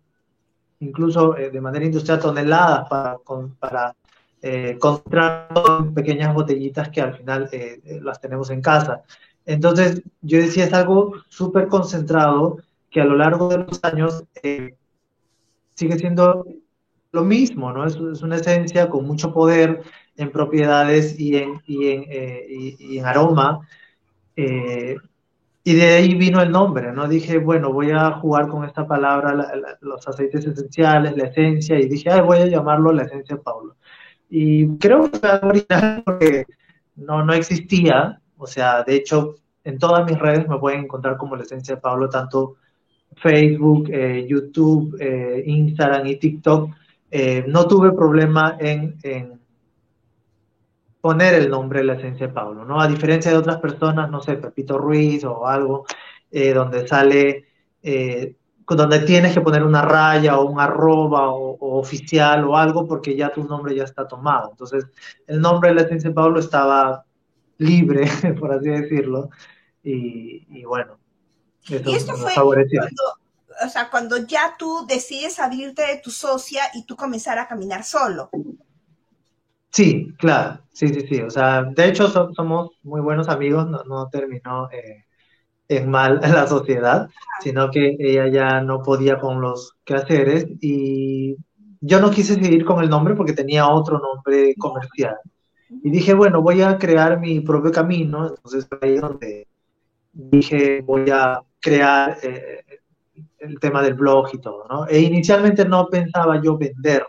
[0.79, 3.17] incluso de manera industrial toneladas para,
[3.59, 3.95] para
[4.79, 5.47] concentrar
[5.79, 7.49] en pequeñas botellitas que al final
[8.01, 9.03] las tenemos en casa.
[9.45, 12.57] Entonces, yo decía, es algo súper concentrado
[12.89, 14.23] que a lo largo de los años
[15.75, 16.45] sigue siendo
[17.15, 17.85] lo mismo, ¿no?
[17.85, 19.81] Es, una esencia con mucho poder
[20.17, 23.67] en propiedades y en, y en, y en aroma.
[24.35, 24.97] Eh,
[25.67, 27.07] y de ahí vino el nombre, ¿no?
[27.07, 29.51] Dije, bueno, voy a jugar con esta palabra,
[29.81, 33.75] los aceites esenciales, la esencia, y dije, voy a llamarlo la esencia de Pablo.
[34.29, 36.45] Y creo que fue original porque
[36.95, 41.35] no, no existía, o sea, de hecho, en todas mis redes me pueden encontrar como
[41.35, 42.57] la esencia de Pablo, tanto
[43.15, 46.69] Facebook, eh, YouTube, eh, Instagram y TikTok.
[47.47, 49.39] No tuve problema en, en
[51.05, 52.81] poner el nombre de la esencia de Pablo, ¿no?
[52.81, 55.85] A diferencia de otras personas, no sé, Pepito Ruiz o algo,
[56.31, 57.45] eh, donde sale,
[57.83, 58.35] eh,
[58.67, 63.31] donde tienes que poner una raya o un arroba o, oficial o algo porque ya
[63.31, 64.49] tu nombre ya está tomado.
[64.49, 64.87] Entonces,
[65.27, 67.05] el nombre de la esencia de Pablo estaba
[67.59, 68.07] libre,
[68.39, 69.29] por así decirlo,
[69.83, 70.97] y, bueno,
[71.69, 73.03] eso y esto fue cuando,
[73.63, 77.83] o sea, cuando ya tú decides abrirte de tu socia y tú comenzar a caminar
[77.83, 78.29] solo.
[79.71, 81.21] Sí, claro, sí, sí, sí.
[81.21, 85.05] O sea, de hecho somos muy buenos amigos, no, terminó eh,
[85.67, 87.09] en mal la sociedad,
[87.41, 91.35] sino que ella ya no podía con los quehaceres y
[91.81, 95.17] yo no quise seguir con el nombre porque tenía otro nombre comercial.
[95.83, 99.47] Y dije, bueno, voy a crear mi propio camino, entonces ahí es donde
[100.13, 102.63] dije, voy a crear eh,
[103.45, 104.87] el tema del blog y todo, ¿no?
[104.87, 107.05] E inicialmente no pensaba yo vender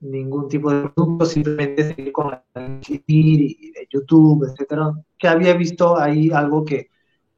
[0.00, 2.44] ningún tipo de producto, simplemente seguir con la
[2.86, 6.88] y de YouTube, etcétera, que había visto ahí algo que,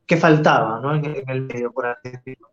[0.06, 0.94] que faltaba ¿no?
[0.94, 2.48] en, el medio, por así decirlo.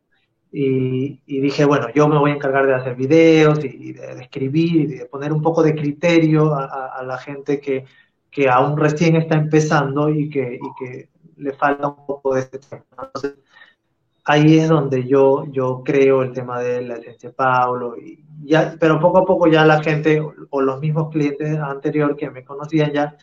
[0.52, 4.76] Y, y, dije, bueno, yo me voy a encargar de hacer videos y, de, escribir
[4.76, 7.86] y de poner un poco de criterio a, a, la gente que,
[8.32, 12.60] que, aún recién está empezando y que, y que le falta un poco de este
[12.60, 12.86] tema.
[12.92, 13.36] Entonces,
[14.28, 18.76] ahí es donde yo, yo creo el tema de la esencia de Paulo, y ya,
[18.80, 22.92] pero poco a poco ya la gente o los mismos clientes anteriores que me conocían
[22.92, 23.18] ya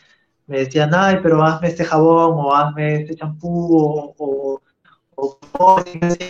[0.46, 4.60] me decían, ay, pero hazme este jabón o hazme este champú o,
[5.16, 5.84] o,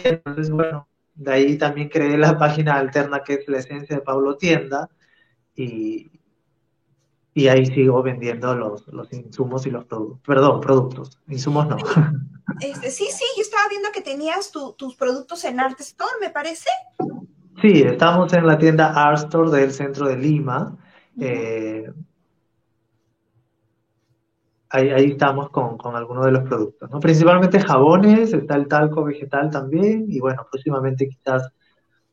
[0.05, 4.37] entonces bueno, de ahí también creé la página alterna que es la esencia de Pablo
[4.37, 4.89] Tienda
[5.55, 6.11] y,
[7.35, 11.77] y ahí sigo vendiendo los, los insumos y los productos, perdón, productos, insumos no.
[12.61, 16.69] Este, sí, sí, yo estaba viendo que tenías tus productos en Art Store, me parece.
[17.61, 20.77] Sí, estamos en la tienda Art Store del centro de Lima.
[21.19, 21.91] Eh,
[24.69, 27.01] ahí, estamos con, con, algunos de los productos, ¿no?
[27.01, 31.51] Principalmente jabones, está el talco vegetal también, y bueno, próximamente quizás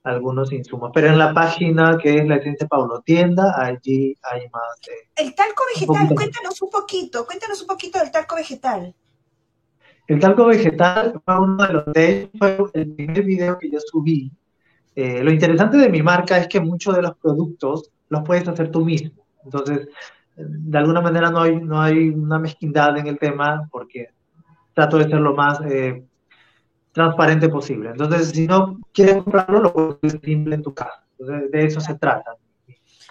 [0.04, 0.92] algunos insumos.
[0.94, 4.64] Pero en la página que es la esencia Paulo Tienda, allí hay más.
[5.16, 8.94] el talco vegetal, cuéntanos un poquito, cuéntanos un poquito del talco vegetal.
[10.08, 14.32] El talco vegetal fue uno de los, de fue el primer video que yo subí.
[14.96, 18.72] Eh, lo interesante de mi marca es que muchos de los productos los puedes hacer
[18.72, 19.26] tú mismo.
[19.46, 19.88] Entonces,
[20.36, 24.10] de alguna manera no hay, no hay una mezquindad en el tema porque
[24.74, 26.04] trato de ser lo más eh,
[26.92, 27.90] transparente posible.
[27.90, 31.04] Entonces, si no quieres comprarlo, lo puedes simple en tu casa.
[31.18, 32.36] Entonces, de eso se trata.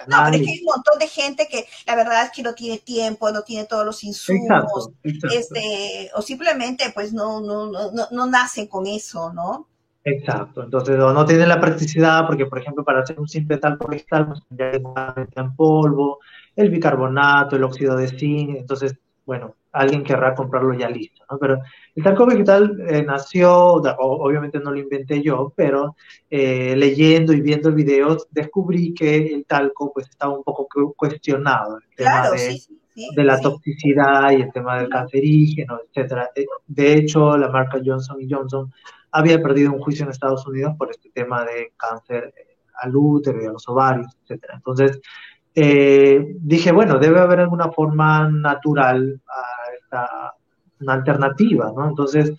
[0.06, 2.54] No, pero es que hay un montón de gente que la verdad es que no
[2.54, 8.26] tiene tiempo, no tiene todos los insumos, Este, o simplemente pues no, no, no, no,
[8.26, 9.68] nacen con eso, ¿no?
[10.02, 13.86] Exacto, entonces o no tienen la practicidad porque, por ejemplo, para hacer un simple talco
[13.86, 14.72] vegetal, pues ya
[15.42, 16.20] en polvo,
[16.56, 18.94] el bicarbonato, el óxido de zinc, entonces,
[19.30, 21.38] bueno, alguien querrá comprarlo ya listo, ¿no?
[21.38, 21.60] Pero
[21.94, 25.94] el talco vegetal eh, nació, obviamente no lo inventé yo, pero
[26.28, 30.66] eh, leyendo y viendo videos descubrí que el talco pues estaba un poco
[30.96, 32.58] cuestionado, el tema de,
[33.14, 36.28] de, la toxicidad y el tema del cancerígeno, etcétera.
[36.34, 38.72] Eh, de hecho, la marca Johnson Johnson
[39.12, 42.34] había perdido un juicio en Estados Unidos por este tema de cáncer
[42.82, 44.54] al útero y a los ovarios, etcétera.
[44.56, 45.00] Entonces,
[45.54, 50.34] dije, bueno, debe haber alguna forma natural a esta
[50.80, 51.88] una alternativa, ¿no?
[51.88, 52.32] Entonces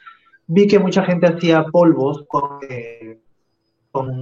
[0.47, 3.19] vi que mucha gente hacía polvos con, eh,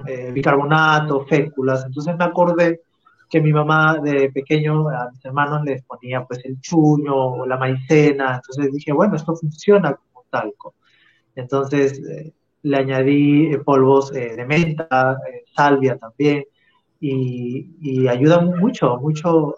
[0.07, 2.81] eh, bicarbonato, féculas, entonces me acordé
[3.29, 7.57] que mi mamá de pequeño a mis hermanos les ponía pues el chuño o la
[7.57, 10.73] maicena, entonces dije, bueno, esto funciona como talco.
[11.35, 15.19] Entonces eh, le añadí polvos de menta,
[15.55, 16.43] salvia también,
[16.99, 19.55] y, y ayuda mucho, mucho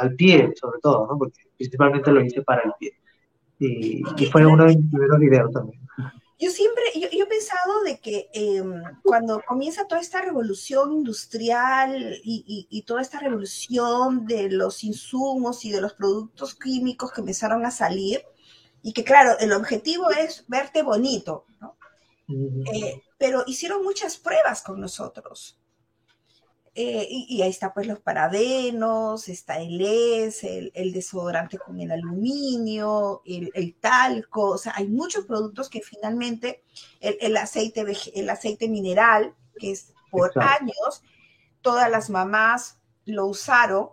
[0.00, 1.18] al pie, sobre todo, ¿no?
[1.18, 2.96] Porque principalmente lo hice para el pie.
[3.58, 5.80] Y, fue uno de mis primeros videos también.
[6.38, 12.84] Yo siempre, yo, yo pensado de que em, cuando comienza toda esta revolución industrial y,
[12.84, 18.22] toda esta revolución de los insumos y de los productos químicos que empezaron a salir,
[18.82, 21.76] y que claro, el objetivo es verte bonito, ¿no?
[22.28, 25.61] Eh, pero hicieron muchas pruebas con nosotros.
[26.74, 33.20] Eh, y, ahí está pues los parabenos, está el ES, el, desodorante con el aluminio,
[33.26, 36.64] el, talco, o sea, hay muchos productos que finalmente
[37.00, 41.02] el, aceite, el aceite mineral, que es por años,
[41.60, 43.90] todas las mamás lo usaron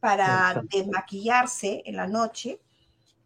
[0.00, 2.60] para desmaquillarse en la noche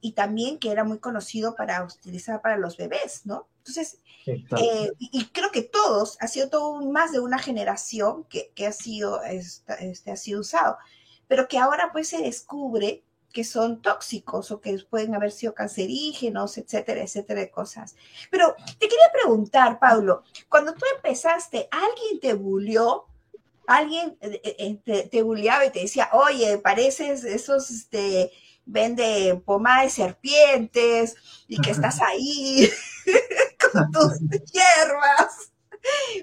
[0.02, 3.48] y también que era muy conocido para utilizar para los bebés, ¿no?
[3.58, 8.72] Entonces, eh, y, creo que todos, ha sido todo más de una generación que, ha,
[8.72, 10.76] sido, este, ha sido usado,
[11.28, 13.02] pero que ahora pues se descubre
[13.32, 17.94] que son tóxicos o que pueden haber sido cancerígenos, etcétera, etcétera, de cosas.
[18.30, 23.06] Pero te quería preguntar, Pablo, cuando tú empezaste, ¿alguien te bulió?
[23.66, 28.32] ¿Alguien eh, eh, te, te bulliaba y te decía, oye, pareces esos, este,
[28.70, 31.16] vende pomada de serpientes
[31.48, 32.68] y que estás ahí
[33.92, 34.18] tus
[34.52, 35.52] hierbas.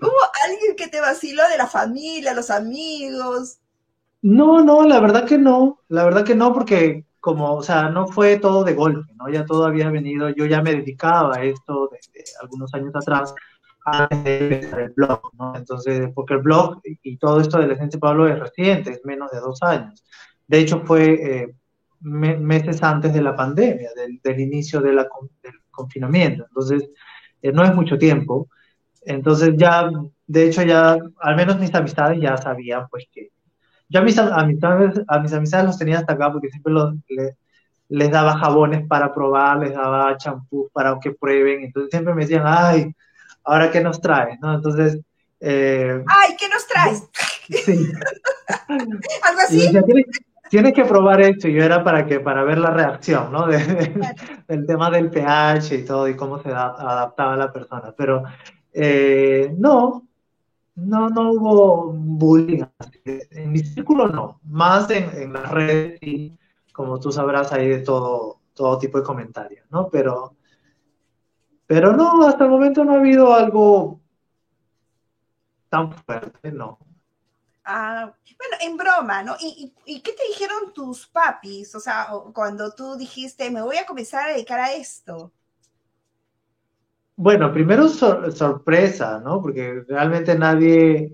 [0.01, 0.11] ¿Hubo
[0.45, 3.57] alguien que te vaciló de la familia, los amigos?
[4.21, 8.07] No, no, la verdad que no, la verdad que no, porque como, o sea, no
[8.07, 9.29] fue todo de golpe, ¿no?
[9.29, 13.33] Ya todo había venido, yo ya me dedicaba a esto desde algunos años atrás,
[13.85, 15.55] antes de empezar el blog, ¿no?
[15.55, 19.31] Entonces, porque el blog y todo esto de la gente Pablo es reciente, es menos
[19.31, 20.03] de dos años.
[20.47, 21.55] De hecho, fue eh,
[22.01, 25.05] meses antes de la pandemia, del, inicio del
[25.71, 26.45] confinamiento.
[26.47, 26.89] Entonces,
[27.47, 28.47] eh, no es mucho tiempo.
[29.03, 29.89] Entonces ya,
[30.27, 33.31] de hecho ya, al menos mis amistades ya sabían pues que...
[33.89, 36.93] Yo a mis amistades, a mis amistades los tenía hasta acá porque siempre los,
[37.87, 41.63] les, daba jabones para probar, les daba champú para que prueben.
[41.63, 42.93] Entonces siempre me decían, ay,
[43.45, 44.55] ahora qué nos traes, ¿no?
[44.55, 44.99] Entonces...
[45.39, 47.03] Eh, ay, ¿qué nos traes?
[47.47, 47.91] Sí.
[48.67, 50.05] Algo así tienes
[50.49, 51.47] que probar esto.
[51.47, 53.47] Y yo era para que, para ver la reacción, ¿no?
[53.47, 57.93] del tema del pH y todo y cómo se adaptaba la persona.
[57.95, 58.23] Pero
[58.73, 60.07] eh, no,
[60.75, 62.63] no, no hubo bullying.
[63.05, 64.39] En mi círculo no.
[64.43, 66.37] Más en, en las redes y
[66.71, 69.89] como tú sabrás hay de todo, todo tipo de comentarios, ¿no?
[69.89, 70.35] Pero,
[71.65, 73.99] pero no, hasta el momento no ha habido algo
[75.69, 76.77] tan fuerte, no.
[77.69, 79.35] Ah, bueno, en broma, ¿no?
[79.41, 81.75] ¿Y, qué te dijeron tus papis?
[81.75, 85.33] O sea, cuando tú dijiste, me voy a comenzar a dedicar a esto.
[87.17, 89.41] Bueno, primero sorpresa, ¿no?
[89.41, 91.13] Porque realmente nadie...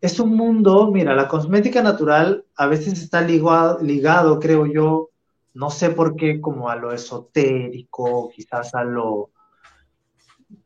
[0.00, 5.10] Es un mundo, mira, la cosmética natural a veces está ligado, ligado creo yo,
[5.54, 9.30] no sé por qué, como a lo esotérico, quizás a lo,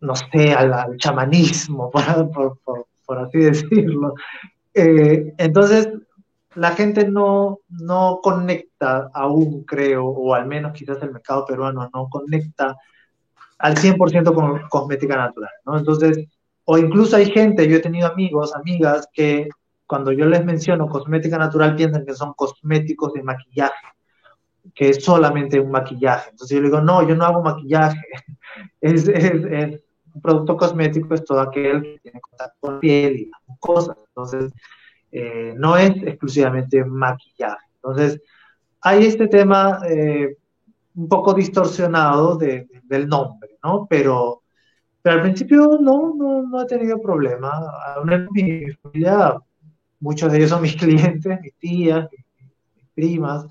[0.00, 1.90] no sé, al, chamanismo,
[3.06, 4.14] por así decirlo.
[4.78, 5.88] Eh, entonces,
[6.54, 12.08] la gente no, no conecta aún, creo, o al menos quizás el mercado peruano no
[12.10, 12.76] conecta
[13.58, 15.78] al 100% con cosmética natural, ¿no?
[15.78, 16.28] Entonces,
[16.64, 19.48] o incluso hay gente, yo he tenido amigos, amigas, que
[19.86, 23.86] cuando yo les menciono cosmética natural piensan que son cosméticos de maquillaje,
[24.74, 26.30] que es solamente un maquillaje.
[26.30, 28.02] Entonces yo le digo, no, yo no hago maquillaje,
[28.82, 29.80] es, es
[30.12, 33.96] un producto cosmético es todo aquel que tiene contacto con piel y cosas.
[34.16, 34.52] Entonces,
[35.12, 37.66] eh, no es exclusivamente maquillaje.
[37.76, 38.20] Entonces,
[38.80, 40.36] hay este tema eh,
[40.94, 43.86] un poco distorsionado del nombre, ¿no?
[43.90, 44.42] Pero,
[45.02, 47.52] pero al principio no, no, no he tenido problema.
[48.10, 49.36] En mi familia,
[50.00, 53.46] muchos de ellos son mis clientes, mis tías, mis primas.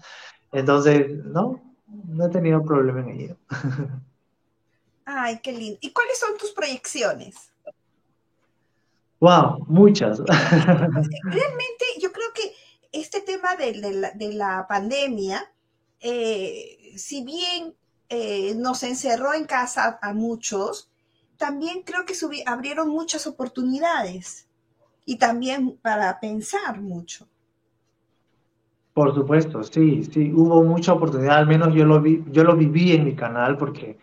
[0.51, 3.37] Entonces, no, no he tenido problema en ello.
[5.05, 5.77] Ay, qué lindo.
[5.81, 7.51] ¿Y cuáles son tus proyecciones?
[9.19, 10.19] Wow, muchas.
[10.19, 12.53] Realmente yo creo que
[12.91, 15.51] este tema de, la, pandemia,
[15.99, 17.73] eh, si bien
[18.09, 20.91] eh, nos encerró en casa a muchos,
[21.37, 22.13] también creo que
[22.45, 24.47] abrieron muchas oportunidades
[25.05, 27.27] y también para pensar mucho.
[28.93, 32.93] Por supuesto, sí, sí, hubo mucha oportunidad, al menos yo lo, vi, yo lo viví
[32.93, 33.99] en mi canal porque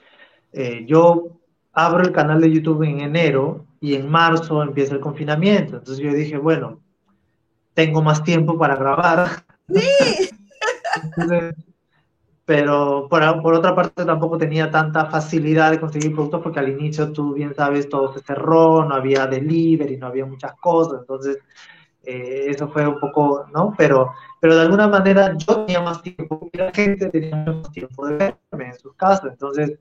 [0.52, 1.38] eh, yo
[1.72, 5.78] abro el canal de YouTube en enero y en marzo empieza el confinamiento.
[5.78, 6.80] Entonces yo dije, bueno,
[7.74, 9.44] tengo más tiempo para grabar.
[9.68, 9.82] Sí.
[12.44, 17.10] pero por, por, otra parte tampoco tenía tanta facilidad de conseguir productos porque al inicio,
[17.12, 21.00] tú bien sabes, todo se cerró, no había delivery, no había muchas cosas.
[21.00, 21.38] Entonces,
[22.04, 23.74] eh, eso fue un poco, ¿no?
[23.76, 28.06] Pero, pero de alguna manera yo tenía más tiempo y la gente tenía más tiempo
[28.06, 29.32] de verme en sus casas.
[29.32, 29.76] Entonces,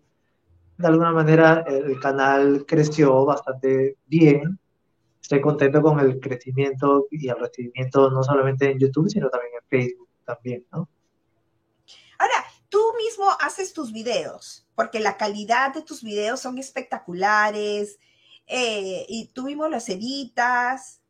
[0.82, 4.59] de alguna manera el canal creció bastante bien.
[5.21, 9.67] Estoy contento con el crecimiento y el recibimiento no solamente en YouTube, sino también en
[9.69, 10.89] Facebook también, ¿no?
[12.17, 17.99] Ahora, tú mismo haces tus videos, porque la calidad de tus videos son espectaculares,
[18.47, 21.01] eh, y tú mismo los editas.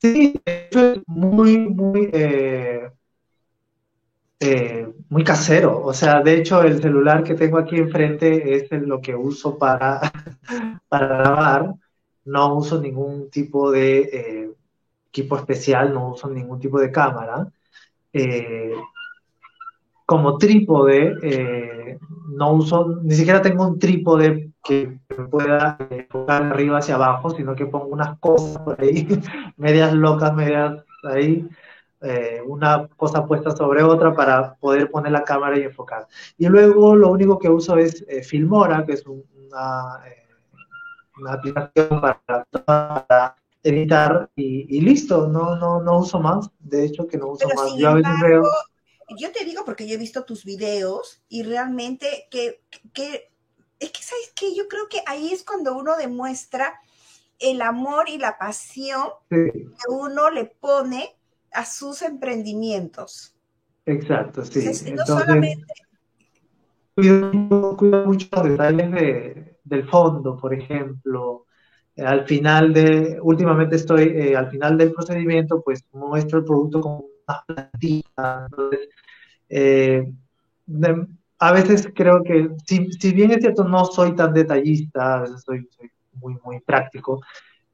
[0.00, 2.90] Sí, es muy, muy, eh,
[4.40, 5.82] eh, muy casero.
[5.84, 10.00] O sea, de hecho, el celular que tengo aquí enfrente es lo que uso para,
[10.88, 11.74] para grabar.
[12.24, 14.50] No uso ningún tipo de
[15.08, 17.46] equipo especial, no uso ningún tipo de cámara
[20.06, 24.98] como trípode, eh, no uso, ni siquiera tengo un trípode que
[25.30, 29.06] pueda enfocar arriba hacia abajo, sino que pongo unas cosas por ahí,
[29.56, 31.46] medias locas, medias ahí,
[32.04, 36.06] eh, una cosa puesta sobre otra para poder poner la cámara y enfocar.
[36.38, 40.02] Y luego lo único que uso es eh, Filmora, que es una,
[41.18, 47.28] una, aplicación para, editar y, listo, no, no, no uso más, de hecho que no
[47.28, 47.74] uso más.
[47.76, 48.44] Yo a veces veo
[49.16, 52.62] yo te digo porque yo he visto tus videos y realmente que,
[53.78, 54.54] es que, ¿sabes qué?
[54.54, 56.80] Yo creo que ahí es cuando uno demuestra
[57.38, 61.13] el amor y la pasión que uno le pone
[61.54, 63.34] a sus emprendimientos.
[63.86, 64.92] Exacto, sí.
[64.92, 65.64] no solamente...
[66.94, 71.46] Cuido, mucho los detalles del fondo, por ejemplo.
[71.96, 77.04] al final de, últimamente estoy, eh, al final del procedimiento, pues muestro el producto como
[77.26, 78.46] más plantita.
[78.48, 78.88] Entonces,
[79.48, 80.12] eh,
[81.38, 85.42] a veces creo que, si, si, bien es cierto, no soy tan detallista, a veces
[85.44, 87.20] soy, soy muy, muy práctico,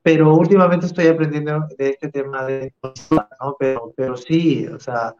[0.03, 2.74] pero últimamente estoy aprendiendo de este tema de
[3.40, 3.57] ¿no?
[3.59, 5.14] Pero, pero sí, o sea,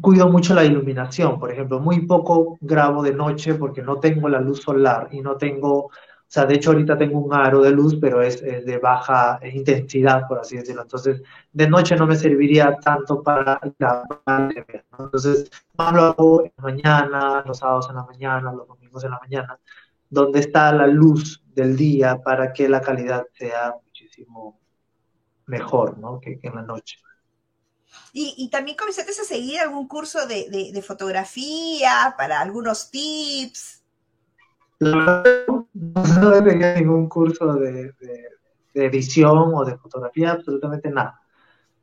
[0.00, 4.40] cuido mucho la iluminación, por ejemplo, muy poco grabo de noche porque no tengo la
[4.40, 5.90] luz solar y no tengo
[6.32, 10.26] o sea, de hecho ahorita tengo un aro de luz, pero es, de baja intensidad,
[10.26, 10.80] por así decirlo.
[10.80, 14.02] Entonces, de noche no me serviría tanto para la
[14.98, 19.10] Entonces, más lo hago en la mañana, los sábados en la mañana, los domingos en
[19.10, 19.58] la mañana,
[20.08, 24.58] donde está la luz del día para que la calidad sea muchísimo
[25.46, 26.20] mejor, ¿no?
[26.20, 26.98] Que, en la noche.
[28.14, 33.82] Y, también comenzaste a seguir algún curso de, de fotografía para algunos tips.
[34.82, 35.24] Verdad,
[35.74, 37.92] no tenía ningún curso de,
[38.74, 41.20] edición o de fotografía, absolutamente nada.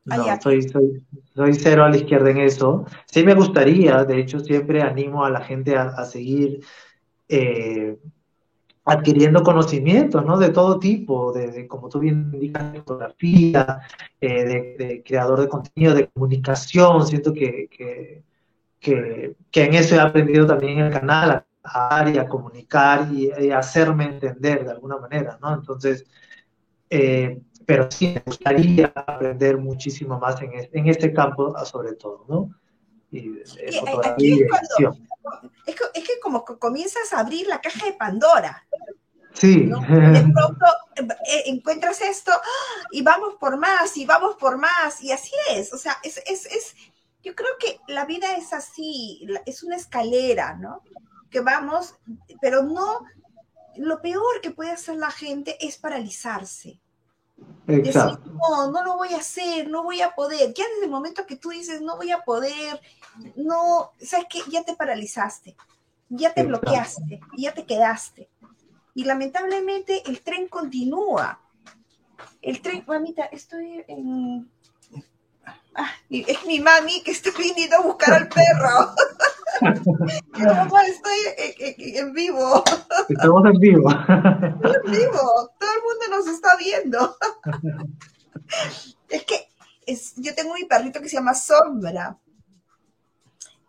[0.06, 1.06] No, soy, soy,
[1.36, 2.86] soy, cero a la izquierda en eso.
[3.06, 6.66] Sí me gustaría, de hecho, siempre animo a la gente a, seguir
[7.28, 7.98] eh,
[8.86, 10.38] adquiriendo conocimientos, ¿no?
[10.38, 13.82] De todo tipo, de, como tú bien indicas, de fotografía,
[14.20, 17.06] eh, de, creador de contenido, de comunicación.
[17.06, 18.24] Siento que, que,
[19.52, 21.46] que, en eso he aprendido también en el canal,
[22.14, 25.54] y a comunicar y, hacerme entender de alguna manera, ¿no?
[25.54, 26.06] Entonces,
[26.90, 32.50] eh, pero sí me gustaría aprender muchísimo más en, en este campo, sobre todo, ¿no?
[33.12, 33.30] Y,
[33.80, 34.46] fotografía
[35.66, 38.66] es, que, como que comienzas a abrir la caja de Pandora.
[39.34, 39.66] Sí.
[39.66, 42.88] De pronto eh, encuentras esto ¡ah!
[42.92, 45.74] y vamos por más y vamos por más y así es.
[45.74, 46.76] O sea, es, es, es,
[47.24, 50.82] yo creo que la vida es así, es una escalera, ¿no?
[51.30, 51.96] que vamos,
[52.42, 53.06] pero no,
[53.78, 56.80] lo peor que puede hacer la gente es paralizarse.
[57.68, 58.18] Exacto.
[58.18, 60.54] Decir, no, no lo voy a hacer, no voy a poder.
[60.54, 62.82] Ya desde el momento que tú dices, no voy a poder,
[63.36, 65.56] no, sabes que ya te paralizaste,
[66.10, 68.30] ya te bloqueaste, ya te quedaste.
[68.96, 71.40] Y lamentablemente el tren continúa.
[72.42, 74.50] El tren, mamita, estoy en...
[75.76, 78.94] Ah, es mi mami que está viniendo a buscar al perro.
[79.62, 81.18] Mamá, estoy
[81.96, 82.64] en, vivo.
[83.10, 83.90] Estamos en vivo.
[83.90, 85.52] en vivo.
[85.60, 87.18] Todo el mundo nos está viendo.
[89.10, 89.48] es que
[89.86, 92.18] es, yo tengo mi perrito que se llama Sombra.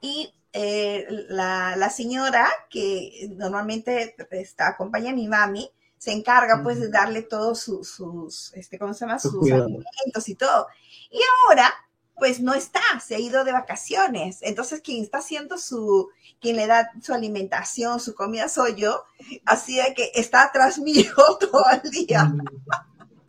[0.01, 6.89] Y eh, la, señora que normalmente está, acompaña a mi mami, se encarga pues de
[6.91, 9.19] darle todos sus, este, ¿cómo se llama?
[9.19, 10.67] Sus alimentos y todo.
[11.11, 11.73] Y ahora
[12.21, 14.39] pues no está, se ha ido de vacaciones.
[14.43, 16.09] Entonces, quien está haciendo su,
[16.41, 19.05] quien le da su alimentación, su comida soy yo,
[19.45, 22.33] así de que está atrás mío todo el día.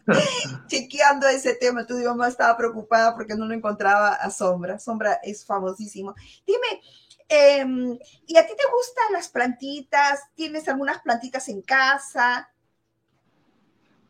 [0.67, 1.87] Chequeando ese tema.
[1.87, 4.77] Tu mamá estaba preocupada porque no lo encontraba a Sombra.
[4.77, 6.13] Sombra es famosísimo.
[6.45, 6.81] Dime,
[7.29, 10.19] em, ¿y a ti te gustan las plantitas?
[10.35, 12.51] ¿Tienes algunas plantitas en casa?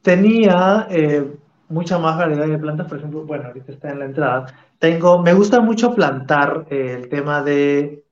[0.02, 1.32] Tenía eh,
[1.72, 5.34] mucha más variedad de plantas, por ejemplo, bueno, ahorita está en la entrada, tengo, me
[5.34, 8.04] gusta mucho plantar eh, el tema de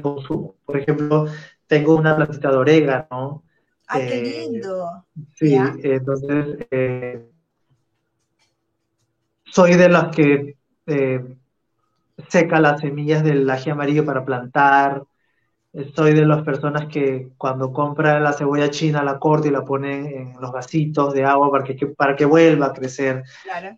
[0.00, 0.54] consumo.
[0.64, 1.26] Por ejemplo,
[1.66, 3.42] tengo una plantita de orégano.
[3.88, 5.04] ¡Ay, qué eh, lindo!
[5.34, 6.58] Sí, entonces
[9.46, 10.56] soy de las que
[12.28, 15.02] seca las semillas del ají amarillo para plantar.
[15.94, 20.22] Soy de las personas que cuando compra la cebolla china la corta y la pone
[20.22, 23.24] en los vasitos de agua para que, para que vuelva a crecer.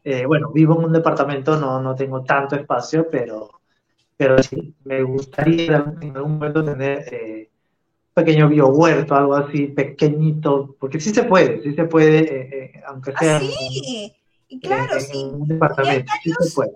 [0.05, 3.51] Eh, bueno, vivo en un departamento, no, no tengo tanto espacio, pero,
[4.17, 10.77] pero sí, me gustaría en algún momento tener eh, un pequeño biohuerto, algo así pequeñito,
[10.79, 14.13] porque sí se puede, sí se puede, eh, aunque sea ¿Ah, sí?
[14.63, 15.21] claro, sí.
[15.21, 16.71] en un departamento, sí se puede.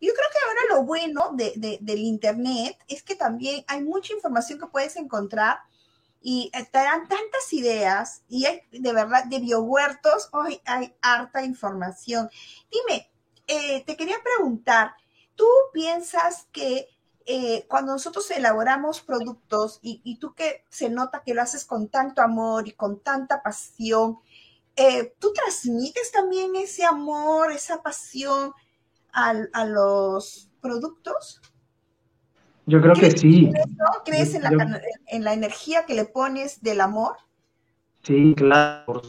[0.00, 4.66] Yo creo que ahora bueno de, del Internet es que también hay mucha información que
[4.66, 5.58] puedes encontrar
[6.20, 12.28] y te dan tantas ideas y hay de verdad de biohuertos, hoy hay harta información.
[12.70, 13.10] Dime,
[13.46, 14.94] eh, te quería preguntar,
[15.36, 16.88] ¿tú piensas que
[17.30, 22.22] eh, cuando nosotros elaboramos productos y, tú que se nota que lo haces con tanto
[22.22, 24.18] amor y con tanta pasión,
[24.76, 28.54] eh, ¿tú transmites también ese amor, esa pasión
[29.12, 31.40] a, los productos?
[32.66, 33.50] Yo creo que sí.
[34.04, 37.16] ¿Crees en la, en la, energía que le pones del amor?
[38.02, 39.02] Sí, claro.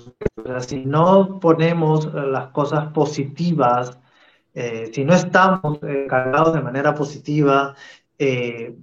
[0.59, 3.99] si no ponemos las cosas positivas,
[4.53, 7.75] eh, si no estamos eh, cargados de manera positiva,
[8.17, 8.75] eh,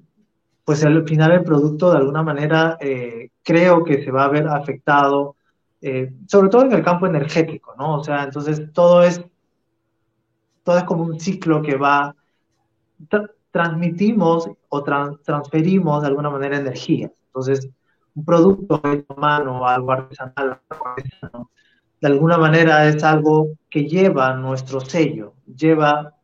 [0.65, 2.77] pues al final el producto de alguna manera
[3.43, 5.37] creo que se va a ver afectado,
[6.27, 8.01] sobre todo en el campo energético, ¿no?
[8.01, 9.23] O sea, entonces todo es
[10.65, 12.16] todo es como un ciclo que va,
[13.51, 17.11] transmitimos o transferimos de alguna manera energía.
[17.27, 17.69] Entonces,
[18.15, 20.61] un producto hecho a algo artesanal,
[22.01, 26.15] de alguna manera es algo que lleva nuestro sello, lleva,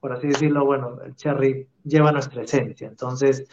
[0.00, 2.88] por así decirlo, bueno, el cherry lleva nuestra esencia.
[2.88, 3.46] Entonces,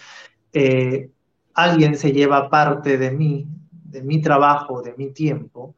[0.54, 1.10] eh,
[1.54, 5.76] alguien se lleva parte de mí, de mi trabajo, de mi tiempo,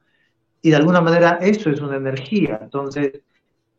[0.61, 2.59] y de alguna manera eso es una energía.
[2.61, 3.21] Entonces,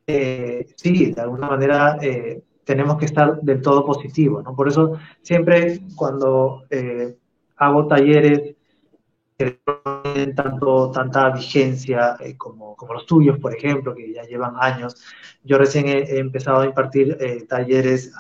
[0.06, 4.54] eh, sí, de alguna manera eh, tenemos que estar del todo positivos, ¿no?
[4.54, 7.16] Por eso siempre cuando eh,
[7.56, 8.54] hago talleres
[9.38, 9.60] que
[10.04, 15.02] tienen tanto, tanta vigencia como, como, los tuyos, por ejemplo, que ya llevan años,
[15.42, 17.16] yo recién he, empezado a impartir
[17.48, 18.12] talleres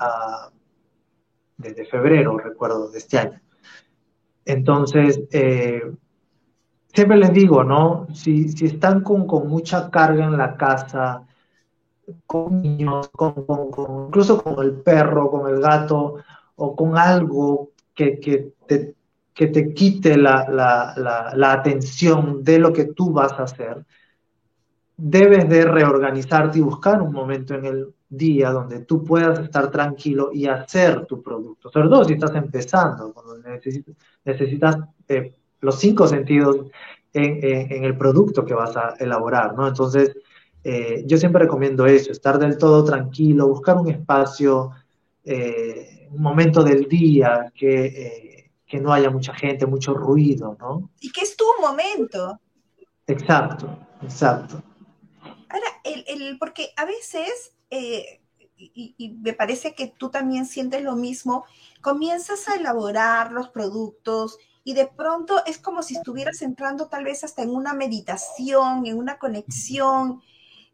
[1.58, 3.40] desde febrero, recuerdo, de este año.
[4.44, 5.20] Entonces,
[6.92, 8.08] siempre les digo, ¿no?
[8.14, 11.26] Si, si están con, con mucha carga en la casa,
[12.26, 13.34] con niños, con,
[14.08, 16.16] incluso con el perro, con el gato,
[16.56, 18.94] o con algo que, que, te,
[19.34, 23.84] que te, quite la, la, la, atención de lo que tú vas a hacer,
[24.96, 30.30] debes de reorganizarte y buscar un momento en el día donde tú puedas estar tranquilo
[30.32, 31.70] y hacer tu producto.
[31.70, 33.38] Sobre todo si estás empezando, cuando
[34.24, 34.78] necesitas,
[35.08, 36.66] eh, los cinco sentidos
[37.12, 39.68] en, en, en, el producto que vas a elaborar, ¿no?
[39.68, 40.16] Entonces,
[40.64, 44.70] eh, yo siempre recomiendo eso, estar del todo tranquilo, buscar un espacio,
[45.24, 50.90] eh, un momento del día que, eh, que, no haya mucha gente, mucho ruido, ¿no?
[51.00, 52.38] Y que es tu momento.
[53.06, 54.62] Exacto, exacto.
[55.48, 60.94] Ahora, el, el, porque a veces, y, y me parece que tú también sientes lo
[60.94, 61.44] mismo,
[61.80, 67.24] comienzas a elaborar los productos y de pronto es como si estuvieras entrando tal vez
[67.24, 70.22] hasta en una meditación, en una conexión,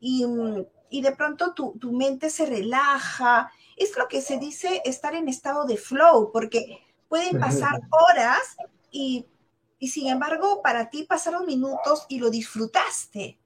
[0.00, 3.50] Mm, y, de pronto tu, tu, mente se relaja.
[3.76, 6.78] Es lo que se dice estar en estado de flow, porque
[7.08, 8.56] pueden pasar horas
[8.90, 9.26] y,
[9.78, 13.38] y sin embargo para ti pasaron minutos y lo disfrutaste.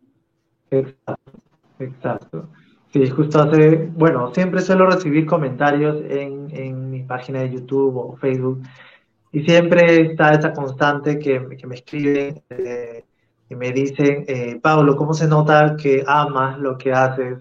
[0.70, 1.32] Exacto,
[1.78, 2.48] exacto.
[2.92, 8.16] Sí, justo hace, bueno, siempre suelo recibir comentarios en, en mi página de YouTube o
[8.16, 8.62] Facebook
[9.32, 13.04] y siempre está esa constante que, que me escriben eh,
[13.52, 17.36] y me dicen, eh, Pablo, ¿cómo se nota que amas lo que haces,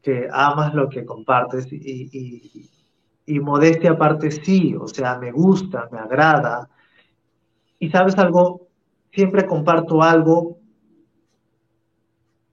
[0.00, 1.66] que amas lo que compartes?
[1.72, 2.70] Y,
[3.26, 6.70] y, modestia aparte sí, o sea, me gusta, me agrada.
[7.80, 8.68] Y sabes algo,
[9.10, 10.58] siempre comparto algo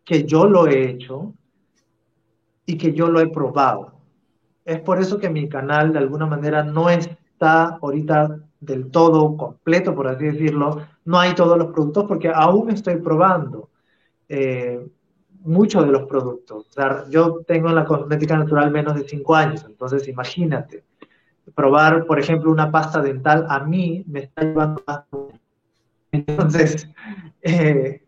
[0.03, 1.35] que yo lo he hecho
[2.65, 3.99] y que yo lo he probado.
[4.65, 9.93] Es por eso que mi canal de alguna manera no está ahorita del todo completo,
[9.93, 13.71] por así decirlo, no hay todos los productos porque aún estoy probando
[14.27, 14.79] eh,
[15.39, 16.67] muchos de los productos.
[17.09, 20.83] yo tengo en la cosmética natural menos de 5 años, entonces imagínate,
[21.55, 25.05] probar, por ejemplo, una pasta dental a mí me está llevando más.
[26.11, 26.87] Entonces,
[27.41, 28.03] eh,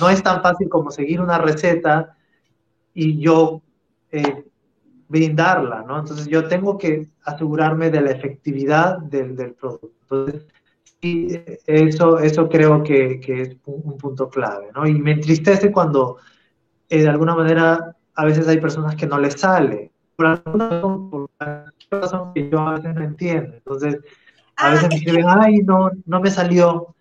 [0.00, 2.16] no es tan fácil como seguir una receta
[2.94, 3.60] y yo
[4.10, 4.46] eh,
[5.08, 5.98] brindarla, ¿no?
[5.98, 9.90] Entonces yo tengo que asegurarme de la efectividad del, del producto.
[10.00, 10.55] Entonces,
[11.00, 14.86] sí, eso, eso creo que, que es un, punto clave, ¿no?
[14.86, 16.18] Y me entristece cuando
[16.88, 21.10] eh, de alguna manera a veces hay personas que no les sale, por alguna razón,
[21.10, 21.30] por
[21.90, 23.54] razón que yo a veces no entiendo.
[23.56, 23.98] Entonces,
[24.56, 26.94] a ah, veces me escriben, ay, no, no me salió.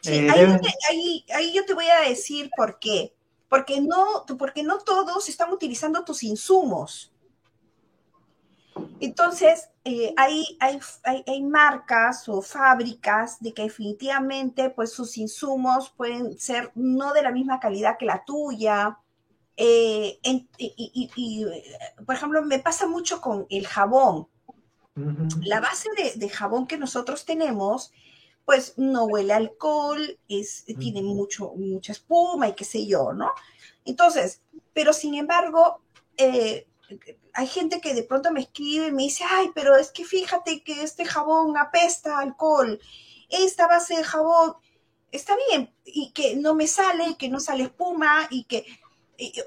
[0.00, 0.40] Sí, eh, ahí,
[0.90, 3.12] ahí, ahí, yo te voy a decir por qué.
[3.48, 7.13] Porque no, porque no todos están utilizando tus insumos.
[9.00, 10.78] Entonces, eh, hay, hay,
[11.26, 17.30] hay, marcas o fábricas de que definitivamente pues, sus insumos pueden ser no de la
[17.30, 18.98] misma calidad que la tuya.
[19.56, 20.18] Eh,
[20.58, 21.46] y,
[22.04, 24.28] por ejemplo, me pasa mucho con el jabón.
[25.42, 27.92] La base de, jabón que nosotros tenemos,
[28.44, 33.32] pues no huele a alcohol, es, tiene mucho, mucha espuma y qué sé yo, ¿no?
[33.84, 34.40] Entonces,
[34.72, 35.80] pero sin embargo,
[36.16, 36.66] eh,
[37.34, 40.62] hay gente que de pronto me escribe y me dice, ay, pero es que fíjate
[40.62, 42.80] que este jabón apesta alcohol,
[43.28, 44.54] esta base de jabón
[45.10, 48.64] está bien, y que no me sale, que no sale espuma, y que,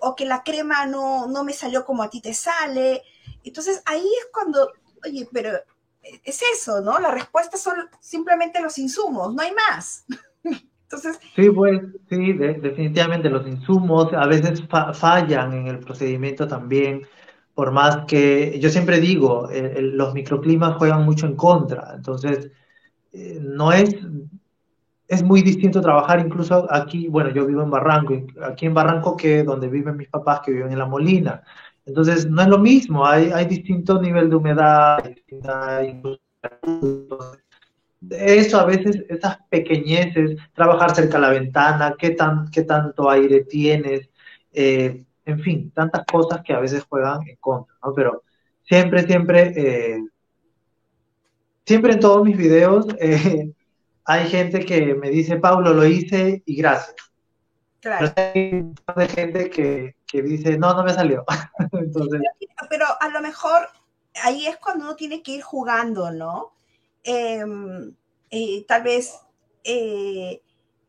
[0.02, 3.04] o que la crema no, no me salió como a ti te sale.
[3.44, 4.70] Entonces ahí es cuando,
[5.06, 5.52] oye, pero
[6.02, 7.00] es eso, ¿no?
[7.00, 10.06] La respuesta son simplemente los insumos, no hay más.
[10.84, 14.64] Entonces, sí, pues sí, definitivamente los insumos a veces
[14.94, 17.06] fallan en el procedimiento también
[17.58, 19.49] por más que yo siempre digo,
[19.80, 22.51] los microclimas juegan mucho en contra, entonces
[23.12, 23.95] eh, no es,
[25.08, 29.41] es muy distinto trabajar incluso aquí, bueno, yo vivo en Barranco, aquí en Barranco que
[29.41, 31.41] donde viven mis papás que viven en La Molina,
[31.84, 34.99] entonces no es lo mismo, hay, hay distinto nivel de humedad,
[38.12, 43.45] eso a veces, esas pequeñeces, trabajar cerca de la ventana, qué, tan, qué tanto aire
[43.45, 44.12] tienes,
[44.53, 47.93] eh, en fin, tantas cosas que a veces juegan en contra, ¿no?
[47.93, 48.23] Pero
[48.63, 49.99] siempre, siempre, eh,
[51.65, 53.51] siempre en todos mis videos eh,
[54.05, 56.95] hay gente que me dice, Pablo, lo hice y gracias.
[57.82, 58.13] Claro.
[58.15, 61.25] Pero hay gente que, dice, no, no me salió.
[61.73, 62.21] Entonces,
[62.69, 63.67] pero, a lo mejor
[64.23, 66.53] ahí es cuando uno tiene que ir jugando, ¿no?
[67.03, 67.93] Em,
[68.32, 69.19] eh, tal vez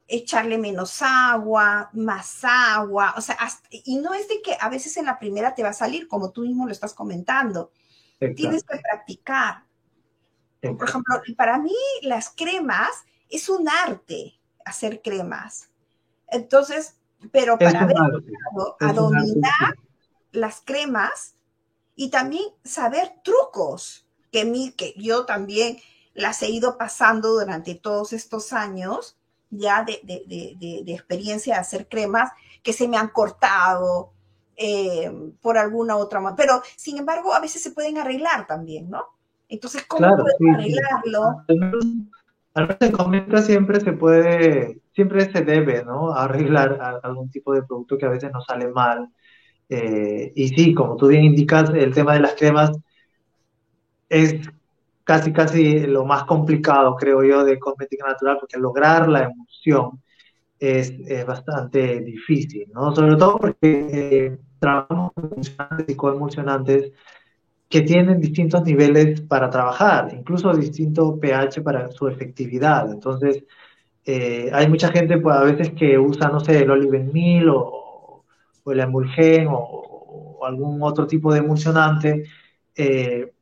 [0.08, 3.36] echarle menos agua, más agua, o sea,
[3.70, 6.30] y no es de que a veces en la primera te va a salir, como
[6.30, 7.70] tú mismo lo estás comentando.
[8.34, 9.64] Tienes que practicar.
[10.60, 12.88] Por ejemplo, para mí las cremas
[13.28, 15.70] es un arte hacer cremas.
[16.26, 16.96] Entonces,
[17.30, 17.96] pero para ver
[18.80, 19.76] a dominar
[20.32, 21.34] las cremas
[21.94, 25.78] y también saber trucos que, mí, que yo también
[26.14, 29.17] las he ido pasando durante todos estos años
[29.50, 32.30] ya de, experiencia de hacer cremas
[32.62, 34.12] que se me han cortado
[34.56, 36.36] eh, por alguna otra manera.
[36.36, 39.04] Pero, sin embargo, a veces se pueden arreglar también, ¿no?
[39.48, 41.44] Entonces, ¿cómo puedo arreglarlo?
[42.54, 46.12] Al menos en Comenta siempre se puede, siempre se debe, ¿no?
[46.12, 49.08] Arreglar algún tipo de producto que a veces no sale mal.
[49.68, 52.72] Eh, y sí, como tú bien indicas, el tema de las cremas
[54.08, 54.34] es
[55.08, 60.02] casi, casi lo más complicado, creo yo, de cosmética natural, porque lograr la emulsión
[60.60, 62.94] es, es bastante difícil, ¿no?
[62.94, 66.92] Sobre todo porque eh, trabajamos con y coemulsionantes
[67.70, 72.92] que tienen distintos niveles para trabajar, incluso distinto pH para su efectividad.
[72.92, 73.44] Entonces,
[74.04, 78.24] eh, hay mucha gente pues, a veces que usa, no sé, el olivenmil o,
[78.62, 82.24] o el emulgen o, algún otro tipo de emulsionante
[82.76, 83.32] eh,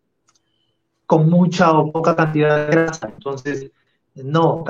[1.07, 3.09] con mucha o poca cantidad de grasa.
[3.09, 3.71] Entonces,
[4.15, 4.65] no,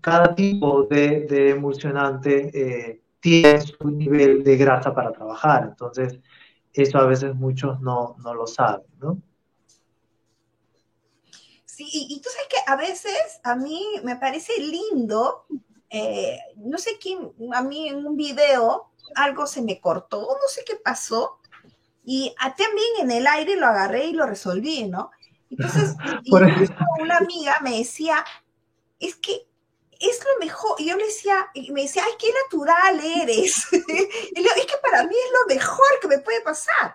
[0.00, 5.64] cada, tipo de, emulsionante eh, tiene su nivel de grasa para trabajar.
[5.70, 6.18] Entonces,
[6.72, 9.20] eso a veces muchos no, lo saben, ¿no?
[11.64, 15.44] Sí, y, tú sabes que a veces a mí me parece lindo,
[15.90, 20.64] eh, no sé quién, a mí en un video algo se me cortó, no sé
[20.64, 21.38] qué pasó,
[22.02, 25.10] y también en el aire lo agarré y lo resolví, ¿no?
[25.50, 25.96] Entonces,
[27.00, 28.24] una amiga me decía,
[28.98, 29.46] es que
[30.00, 30.80] es lo mejor.
[30.80, 33.66] Y yo le decía, me decía, ay, qué natural eres.
[33.72, 36.94] y le digo, es que para mí es lo mejor que me puede pasar.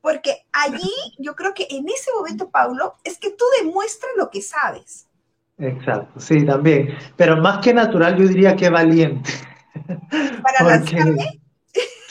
[0.00, 4.42] Porque allí, yo creo que en ese momento, Paulo, es que tú demuestras lo que
[4.42, 5.06] sabes.
[5.58, 6.96] Exacto, sí, también.
[7.16, 9.30] Pero más que natural, yo diría que valiente.
[10.42, 11.40] Para lanzarme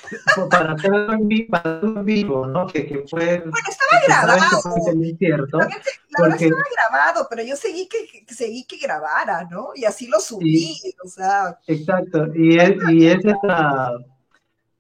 [0.50, 2.68] para hacerlo en vivo, ¿no?
[2.68, 4.62] Que, que fue, bueno, estaba grabado.
[5.18, 9.70] Cierto, la verdad estaba grabado, pero yo seguí que, seguí que grabara, ¿no?
[9.76, 11.60] Y así lo subí, o sea.
[11.68, 13.92] Exacto, y es, y es esa,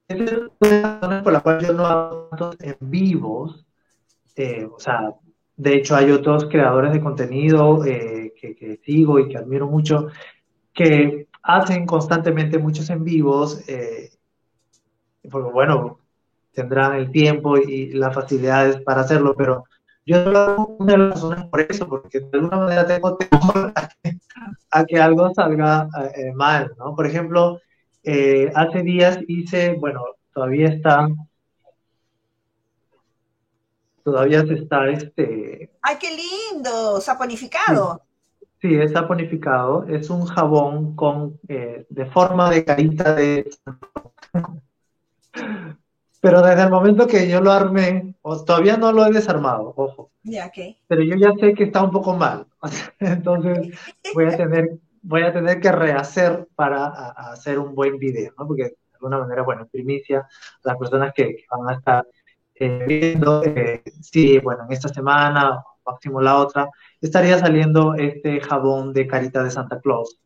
[0.07, 3.65] es la razón por la cual yo no hago en vivos,
[4.35, 5.13] eh, o sea,
[5.55, 10.07] de hecho hay otros creadores de contenido eh, que, sigo y que admiro mucho,
[10.73, 14.11] que hacen constantemente muchos en vivos, eh,
[15.29, 15.99] porque bueno,
[16.53, 19.65] tendrán el tiempo y las facilidades para hacerlo, pero
[20.05, 23.73] yo una de las razones por eso, porque de alguna manera tengo temor
[24.71, 26.95] a que, algo salga eh, mal, ¿no?
[26.95, 27.59] Por ejemplo,
[28.03, 30.01] eh, hace días hice, bueno,
[30.33, 31.09] todavía está,
[34.03, 35.69] todavía se está, este...
[35.81, 37.01] ¡Ay, qué lindo!
[37.01, 38.01] Saponificado.
[38.61, 39.85] Sí, es saponificado.
[39.87, 43.49] Es un jabón con, eh, de forma de carita de...
[46.19, 48.15] Pero desde el momento que yo lo armé,
[48.45, 50.11] todavía no lo he desarmado, ojo.
[50.23, 50.77] Ya, okay.
[50.87, 52.47] Pero yo ya sé que está un poco mal.
[52.99, 53.77] Entonces
[54.13, 58.47] voy a tener, voy a tener que rehacer para hacer un buen video, ¿no?
[58.47, 60.27] Porque de alguna manera, bueno, en primicia,
[60.63, 62.07] las personas que, van a estar
[62.55, 66.69] eh, viendo, eh, sí, bueno, en esta semana, máximo la otra,
[66.99, 70.19] estaría saliendo este jabón de carita de Santa Claus.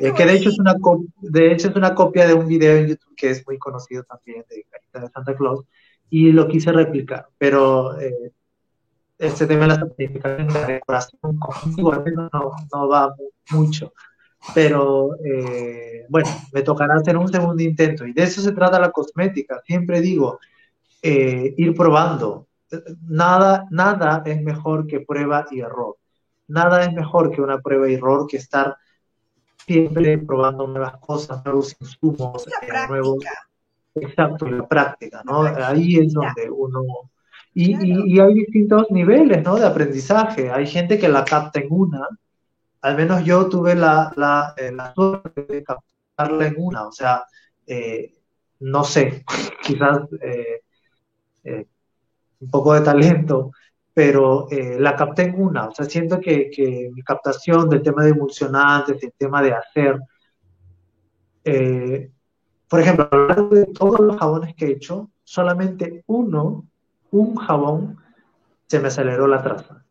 [0.00, 0.74] Eh, que de hecho, es una
[1.20, 4.44] de hecho es una copia de un video en YouTube que es muy conocido también
[4.48, 5.64] de Carita de Santa Claus
[6.10, 8.32] y lo quise replicar, pero eh,
[9.18, 11.92] este tema de la certificación de la decoración conmigo
[12.32, 13.14] no, no va
[13.50, 13.92] mucho.
[14.54, 18.90] Pero eh, bueno, me tocará hacer un segundo intento y de eso se trata la
[18.90, 19.62] cosmética.
[19.64, 20.38] Siempre digo,
[21.02, 22.48] ir probando.
[23.08, 25.96] Nada, nada es mejor que prueba y error.
[26.48, 28.76] Nada es mejor que una prueba y error que estar
[29.66, 33.24] siempre probando nuevas cosas, nuevos insumos, eh, nuevos...
[33.96, 35.42] Exacto, la práctica, ¿no?
[35.42, 36.82] Ahí es donde uno...
[37.56, 37.76] Y,
[38.12, 39.54] y, hay distintos niveles, ¿no?
[39.54, 40.50] De aprendizaje.
[40.50, 42.08] Hay gente que la capta en una.
[42.80, 46.88] Al menos yo tuve la, la, eh, la suerte de captarla en una.
[46.88, 47.22] O sea,
[47.64, 48.12] eh,
[48.58, 49.24] no sé,
[49.62, 50.00] quizás
[52.40, 53.52] un poco de talento,
[53.94, 55.68] pero eh, la capté en una.
[55.68, 60.00] O sea, siento que, que, mi captación del tema de emulsionantes, el tema de hacer,
[61.44, 62.10] eh,
[62.68, 63.08] por ejemplo,
[63.50, 66.66] de todos los jabones que he hecho, solamente uno,
[67.12, 67.98] un jabón,
[68.66, 69.84] se me aceleró la traza.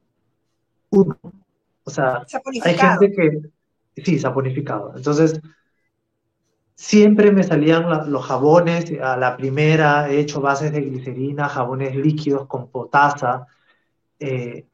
[0.89, 1.18] Uno.
[1.86, 2.26] O sea,
[2.64, 4.93] hay gente que, sí, saponificado.
[4.97, 5.39] Entonces,
[6.76, 12.47] siempre me salían los jabones, a la primera he hecho bases de glicerina, jabones líquidos
[12.47, 13.47] con potasa,
[14.20, 14.66] eh,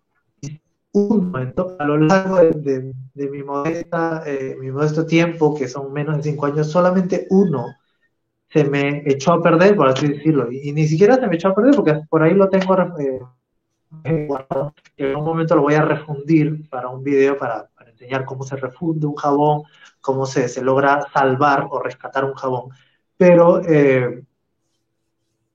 [0.91, 1.37] uno,
[1.79, 6.47] a lo largo de, mi, modesta, eh, mi modesto tiempo, que son menos de cinco
[6.47, 7.75] años, solamente uno
[8.49, 11.55] se me echó a perder, por así decirlo, y, ni siquiera se me echó a
[11.55, 12.75] perder porque por ahí lo tengo
[14.03, 18.43] eh, guardado, en un momento lo voy a refundir para un video para, enseñar cómo
[18.43, 19.63] se refunde un jabón,
[20.01, 22.71] cómo se, se logra salvar o rescatar un jabón,
[23.17, 24.23] pero eh,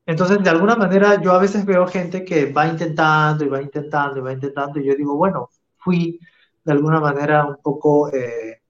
[0.06, 4.18] entonces, de alguna manera, yo a veces veo gente que va intentando y va intentando
[4.18, 5.48] y va intentando, y yo digo, bueno,
[5.78, 6.20] fui
[6.62, 8.60] de alguna manera un poco eh,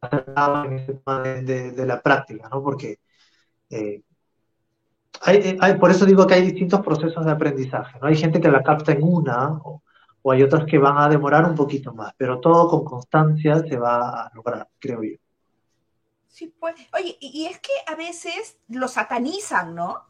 [0.00, 2.62] tema de, la práctica, ¿no?
[2.62, 2.98] Porque
[3.70, 4.02] eh,
[5.22, 8.08] hay, por eso digo que hay distintos procesos de aprendizaje, ¿no?
[8.08, 9.82] Hay gente que la capta en una, o,
[10.22, 13.76] o hay otras que van a demorar un poquito más, pero todo con constancia se
[13.76, 15.16] va a lograr, creo yo.
[16.28, 20.08] Sí, pues, oye, y es que a veces lo satanizan, ¿no?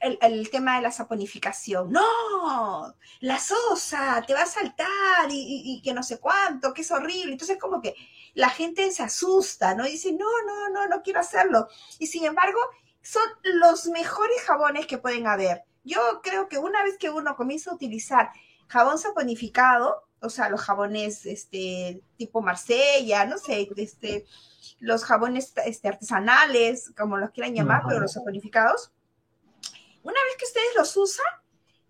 [0.00, 1.90] El, tema de la saponificación.
[1.90, 7.32] No, la sosa te va a saltar y, que no sé cuánto, que es horrible.
[7.32, 7.94] Entonces como que
[8.34, 9.86] la gente se asusta, ¿no?
[9.86, 11.68] Y dice, no, no, no, no quiero hacerlo.
[11.98, 12.58] Y sin embargo,
[13.02, 15.64] son los mejores jabones que pueden haber.
[15.84, 18.30] Yo creo que una vez que uno comienza a utilizar
[18.66, 24.26] jabón saponificado, o sea, los jabones este, tipo Marsella, no sé, este,
[24.80, 28.92] los jabones este, artesanales, como los quieran llamar, pero los saponificados,
[30.08, 31.26] una vez que ustedes los usan,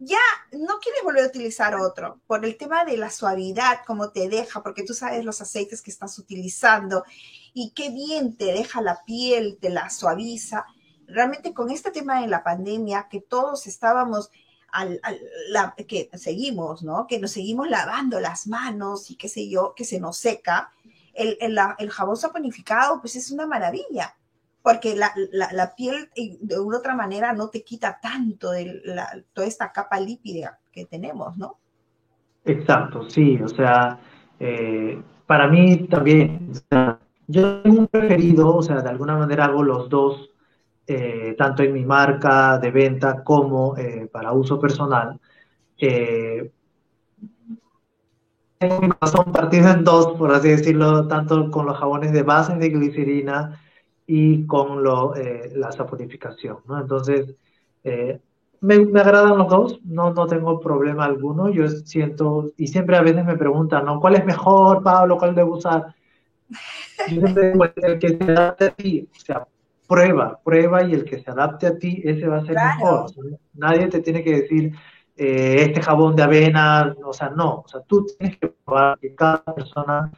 [0.00, 0.18] ya
[0.52, 4.62] no quieres volver a utilizar otro por el tema de la suavidad, como te deja,
[4.62, 7.04] porque tú sabes los aceites que estás utilizando
[7.54, 10.66] y qué bien te deja la piel, te la suaviza.
[11.06, 14.30] Realmente con este tema de la pandemia, que todos estábamos,
[15.86, 17.06] que seguimos, ¿no?
[17.06, 20.72] Que nos seguimos lavando las manos y qué sé yo, que se nos seca,
[21.14, 24.17] el, el, el jabón saponificado, pues es una maravilla
[24.68, 28.82] porque la, la, piel eh, de una otra manera no te quita tanto de
[29.32, 31.56] toda esta capa lípida que tenemos, ¿no?
[32.44, 33.98] Exacto, sí, o sea,
[34.38, 36.52] eh, para mí también,
[37.28, 40.28] yo tengo un preferido, o sea, de alguna manera hago los dos,
[40.86, 43.74] eh, tanto en mi marca de venta como
[44.12, 45.18] para uso personal.
[48.58, 52.54] tengo mi corazón partido en dos, por así decirlo, tanto con los jabones de base
[52.56, 53.58] de glicerina,
[54.10, 56.80] y con lo, eh, la saponificación, ¿no?
[56.80, 57.34] Entonces,
[57.84, 58.18] eh,
[58.62, 61.50] me, me, agradan los dos, no, no tengo problema alguno.
[61.50, 64.00] Yo siento, y siempre a veces me preguntan, ¿no?
[64.00, 65.18] ¿Cuál es mejor, Pablo?
[65.18, 65.94] ¿Cuál debo usar?
[67.10, 69.46] Yo siempre digo, el que se adapte a ti, o sea,
[69.86, 73.10] prueba, prueba y el que se adapte a ti, ese va a ser mejor.
[73.52, 74.72] nadie te tiene que decir,
[75.18, 79.14] eh, este jabón de avena, o sea, no, o sea, tú tienes que probar que
[79.14, 80.10] cada persona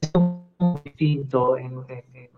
[0.00, 0.41] es un
[0.84, 1.84] distinto en,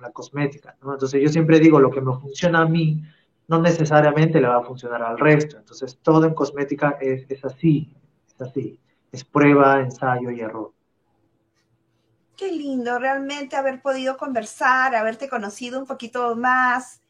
[0.01, 0.93] la cosmética, ¿no?
[0.93, 3.03] Entonces yo siempre digo, lo que me funciona a mí,
[3.49, 5.59] no necesariamente le va a funcionar al resto.
[5.59, 7.95] Entonces, todo en cosmética es, es así,
[8.27, 8.81] es así,
[9.13, 10.73] es prueba, ensayo y error.
[12.37, 17.01] Qué lindo realmente haber podido conversar, haberte conocido un poquito más,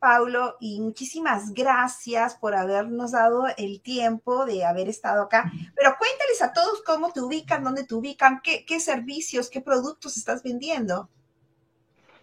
[0.00, 5.52] Paulo, y muchísimas gracias por habernos dado el tiempo de haber estado acá.
[5.76, 10.16] Pero cuéntales a todos cómo te ubican, dónde te ubican, qué, qué servicios, qué productos
[10.16, 11.08] estás vendiendo.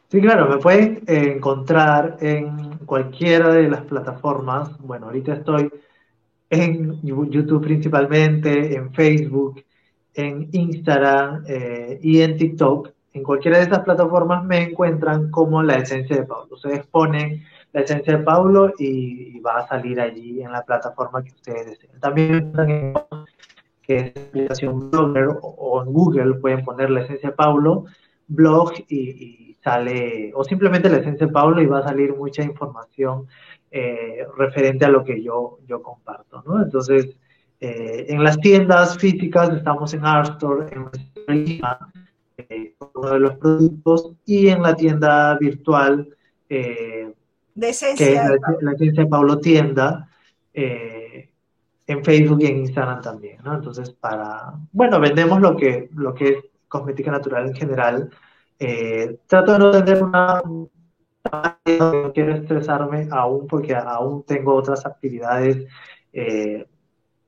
[0.09, 4.77] Sí, claro, me pueden encontrar en cualquiera de las plataformas.
[4.79, 5.69] Bueno, ahorita estoy
[6.49, 9.63] en YouTube principalmente, en Facebook,
[10.13, 12.89] en Instagram eh, y en TikTok.
[13.13, 16.55] En cualquiera de estas plataformas me encuentran como la esencia de Pablo.
[16.55, 17.43] Ustedes ponen
[17.73, 21.79] la esencia de Pablo y, va a salir allí en la plataforma que ustedes.
[22.01, 22.51] También
[23.81, 27.85] que es aplicación Blogger o, en Google pueden poner la esencia de Pablo,
[28.27, 33.27] blog y sale, o simplemente la esencia de Pablo y va a salir mucha información
[33.69, 36.63] eh, referente a lo que yo, yo comparto, ¿no?
[36.63, 37.17] Entonces,
[37.59, 40.67] eh, en las tiendas físicas estamos en Arstore,
[41.27, 41.61] en
[42.37, 46.07] eh, uno de los productos, y en la tienda virtual,
[47.57, 48.05] de esencia.
[48.05, 50.07] que es la, esencia de Pablo Tienda,
[51.87, 53.55] en Facebook y en Instagram también, ¿no?
[53.55, 56.37] Entonces, para, bueno, vendemos lo que, lo que es
[56.67, 58.09] cosmética natural en general,
[58.59, 60.41] eh, trato de no tener una...
[61.65, 65.65] No quiero estresarme aún porque aún tengo otras actividades
[66.13, 66.65] eh,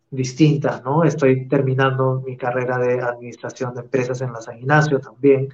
[0.09, 1.03] distintas, ¿no?
[1.03, 5.49] Estoy terminando mi carrera de administración de empresas en la San Ignacio también.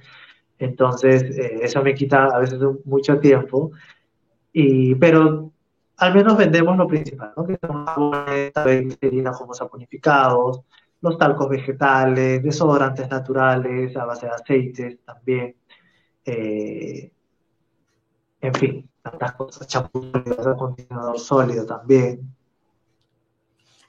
[0.60, 3.72] Entonces, eh, eso me quita a veces mucho tiempo.
[4.58, 5.52] Y, pero
[5.98, 7.46] al menos vendemos lo principal, ¿no?
[7.46, 10.62] Que son las como saponificados,
[11.02, 15.56] los talcos vegetales, desodorantes naturales a base de aceites también.
[16.24, 17.12] Eh,
[18.40, 22.34] en fin, tantas cosas, champú acondicionador sólido también.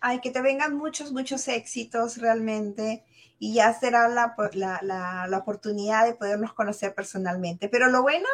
[0.02, 3.06] Ay, que te vengan muchos, muchos éxitos realmente
[3.40, 7.70] y ya será la, la, la, oportunidad de podernos conocer personalmente.
[7.70, 8.28] Pero lo bueno,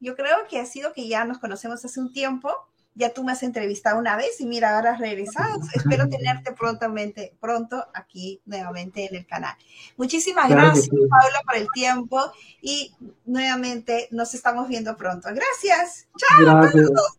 [0.00, 2.50] yo creo que ha sido que ya nos conocemos hace un tiempo
[2.96, 5.60] ya tú me has entrevistado una vez y mira, ahora has regresado.
[5.74, 9.54] Espero tenerte prontamente, pronto aquí nuevamente en el canal.
[9.98, 12.32] Muchísimas gracias, Paula, por el tiempo
[12.62, 12.94] y
[13.26, 15.28] nuevamente nos estamos viendo pronto.
[15.28, 16.08] Gracias.
[16.16, 16.58] Chao.
[16.58, 17.18] A todos.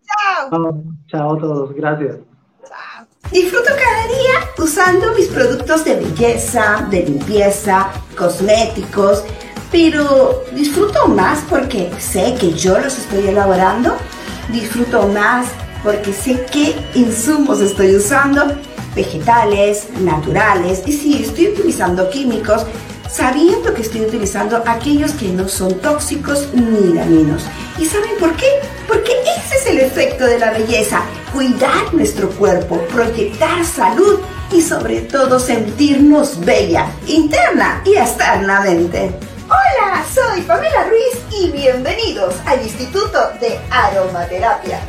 [0.50, 0.84] Chao.
[1.08, 1.76] Chao a todos.
[1.76, 2.18] Gracias.
[2.68, 3.08] Chao.
[3.32, 9.24] Disfruto cada día usando mis productos de belleza, de limpieza, cosméticos,
[9.72, 13.96] pero disfruto más porque sé que yo los estoy elaborando.
[14.52, 15.48] Disfruto más
[15.84, 18.44] porque sé qué insumos estoy usando,
[18.96, 22.66] vegetales, naturales, y si estoy utilizando químicos,
[23.10, 27.44] sabiendo que estoy utilizando aquellos que no son tóxicos ni dañinos.
[27.78, 28.48] ¿Y saben por qué?
[28.88, 31.02] Porque ese es el efecto de la belleza,
[31.34, 34.20] cuidar nuestro cuerpo, proyectar salud
[34.52, 39.14] y sobre todo sentirnos bella, interna y externamente.
[39.50, 44.82] Hola, soy Pamela Ruiz y bienvenidos al Instituto de Aromaterapia.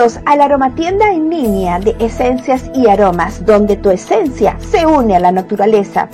[0.00, 5.20] A la aromatienda en línea de esencias y aromas, donde tu esencia se une a
[5.20, 6.08] la naturaleza.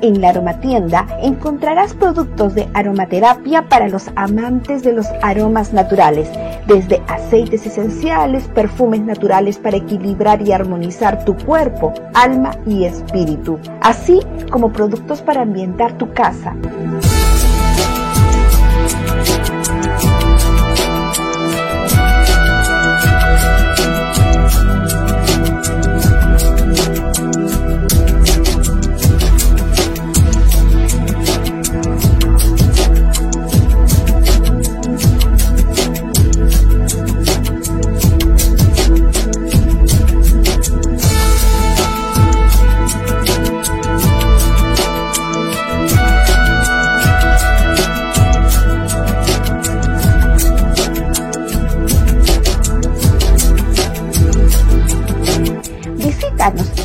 [0.00, 6.30] En la aromatienda encontrarás productos de aromaterapia para los amantes de los aromas naturales,
[6.68, 14.20] desde aceites esenciales, perfumes naturales para equilibrar y armonizar tu cuerpo, alma y espíritu, así
[14.48, 16.54] como productos para ambientar tu casa.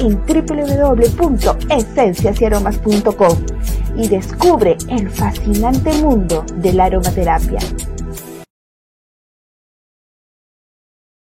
[0.04, 0.20] En
[3.96, 7.60] y descubre el fascinante mundo de la aromaterapia.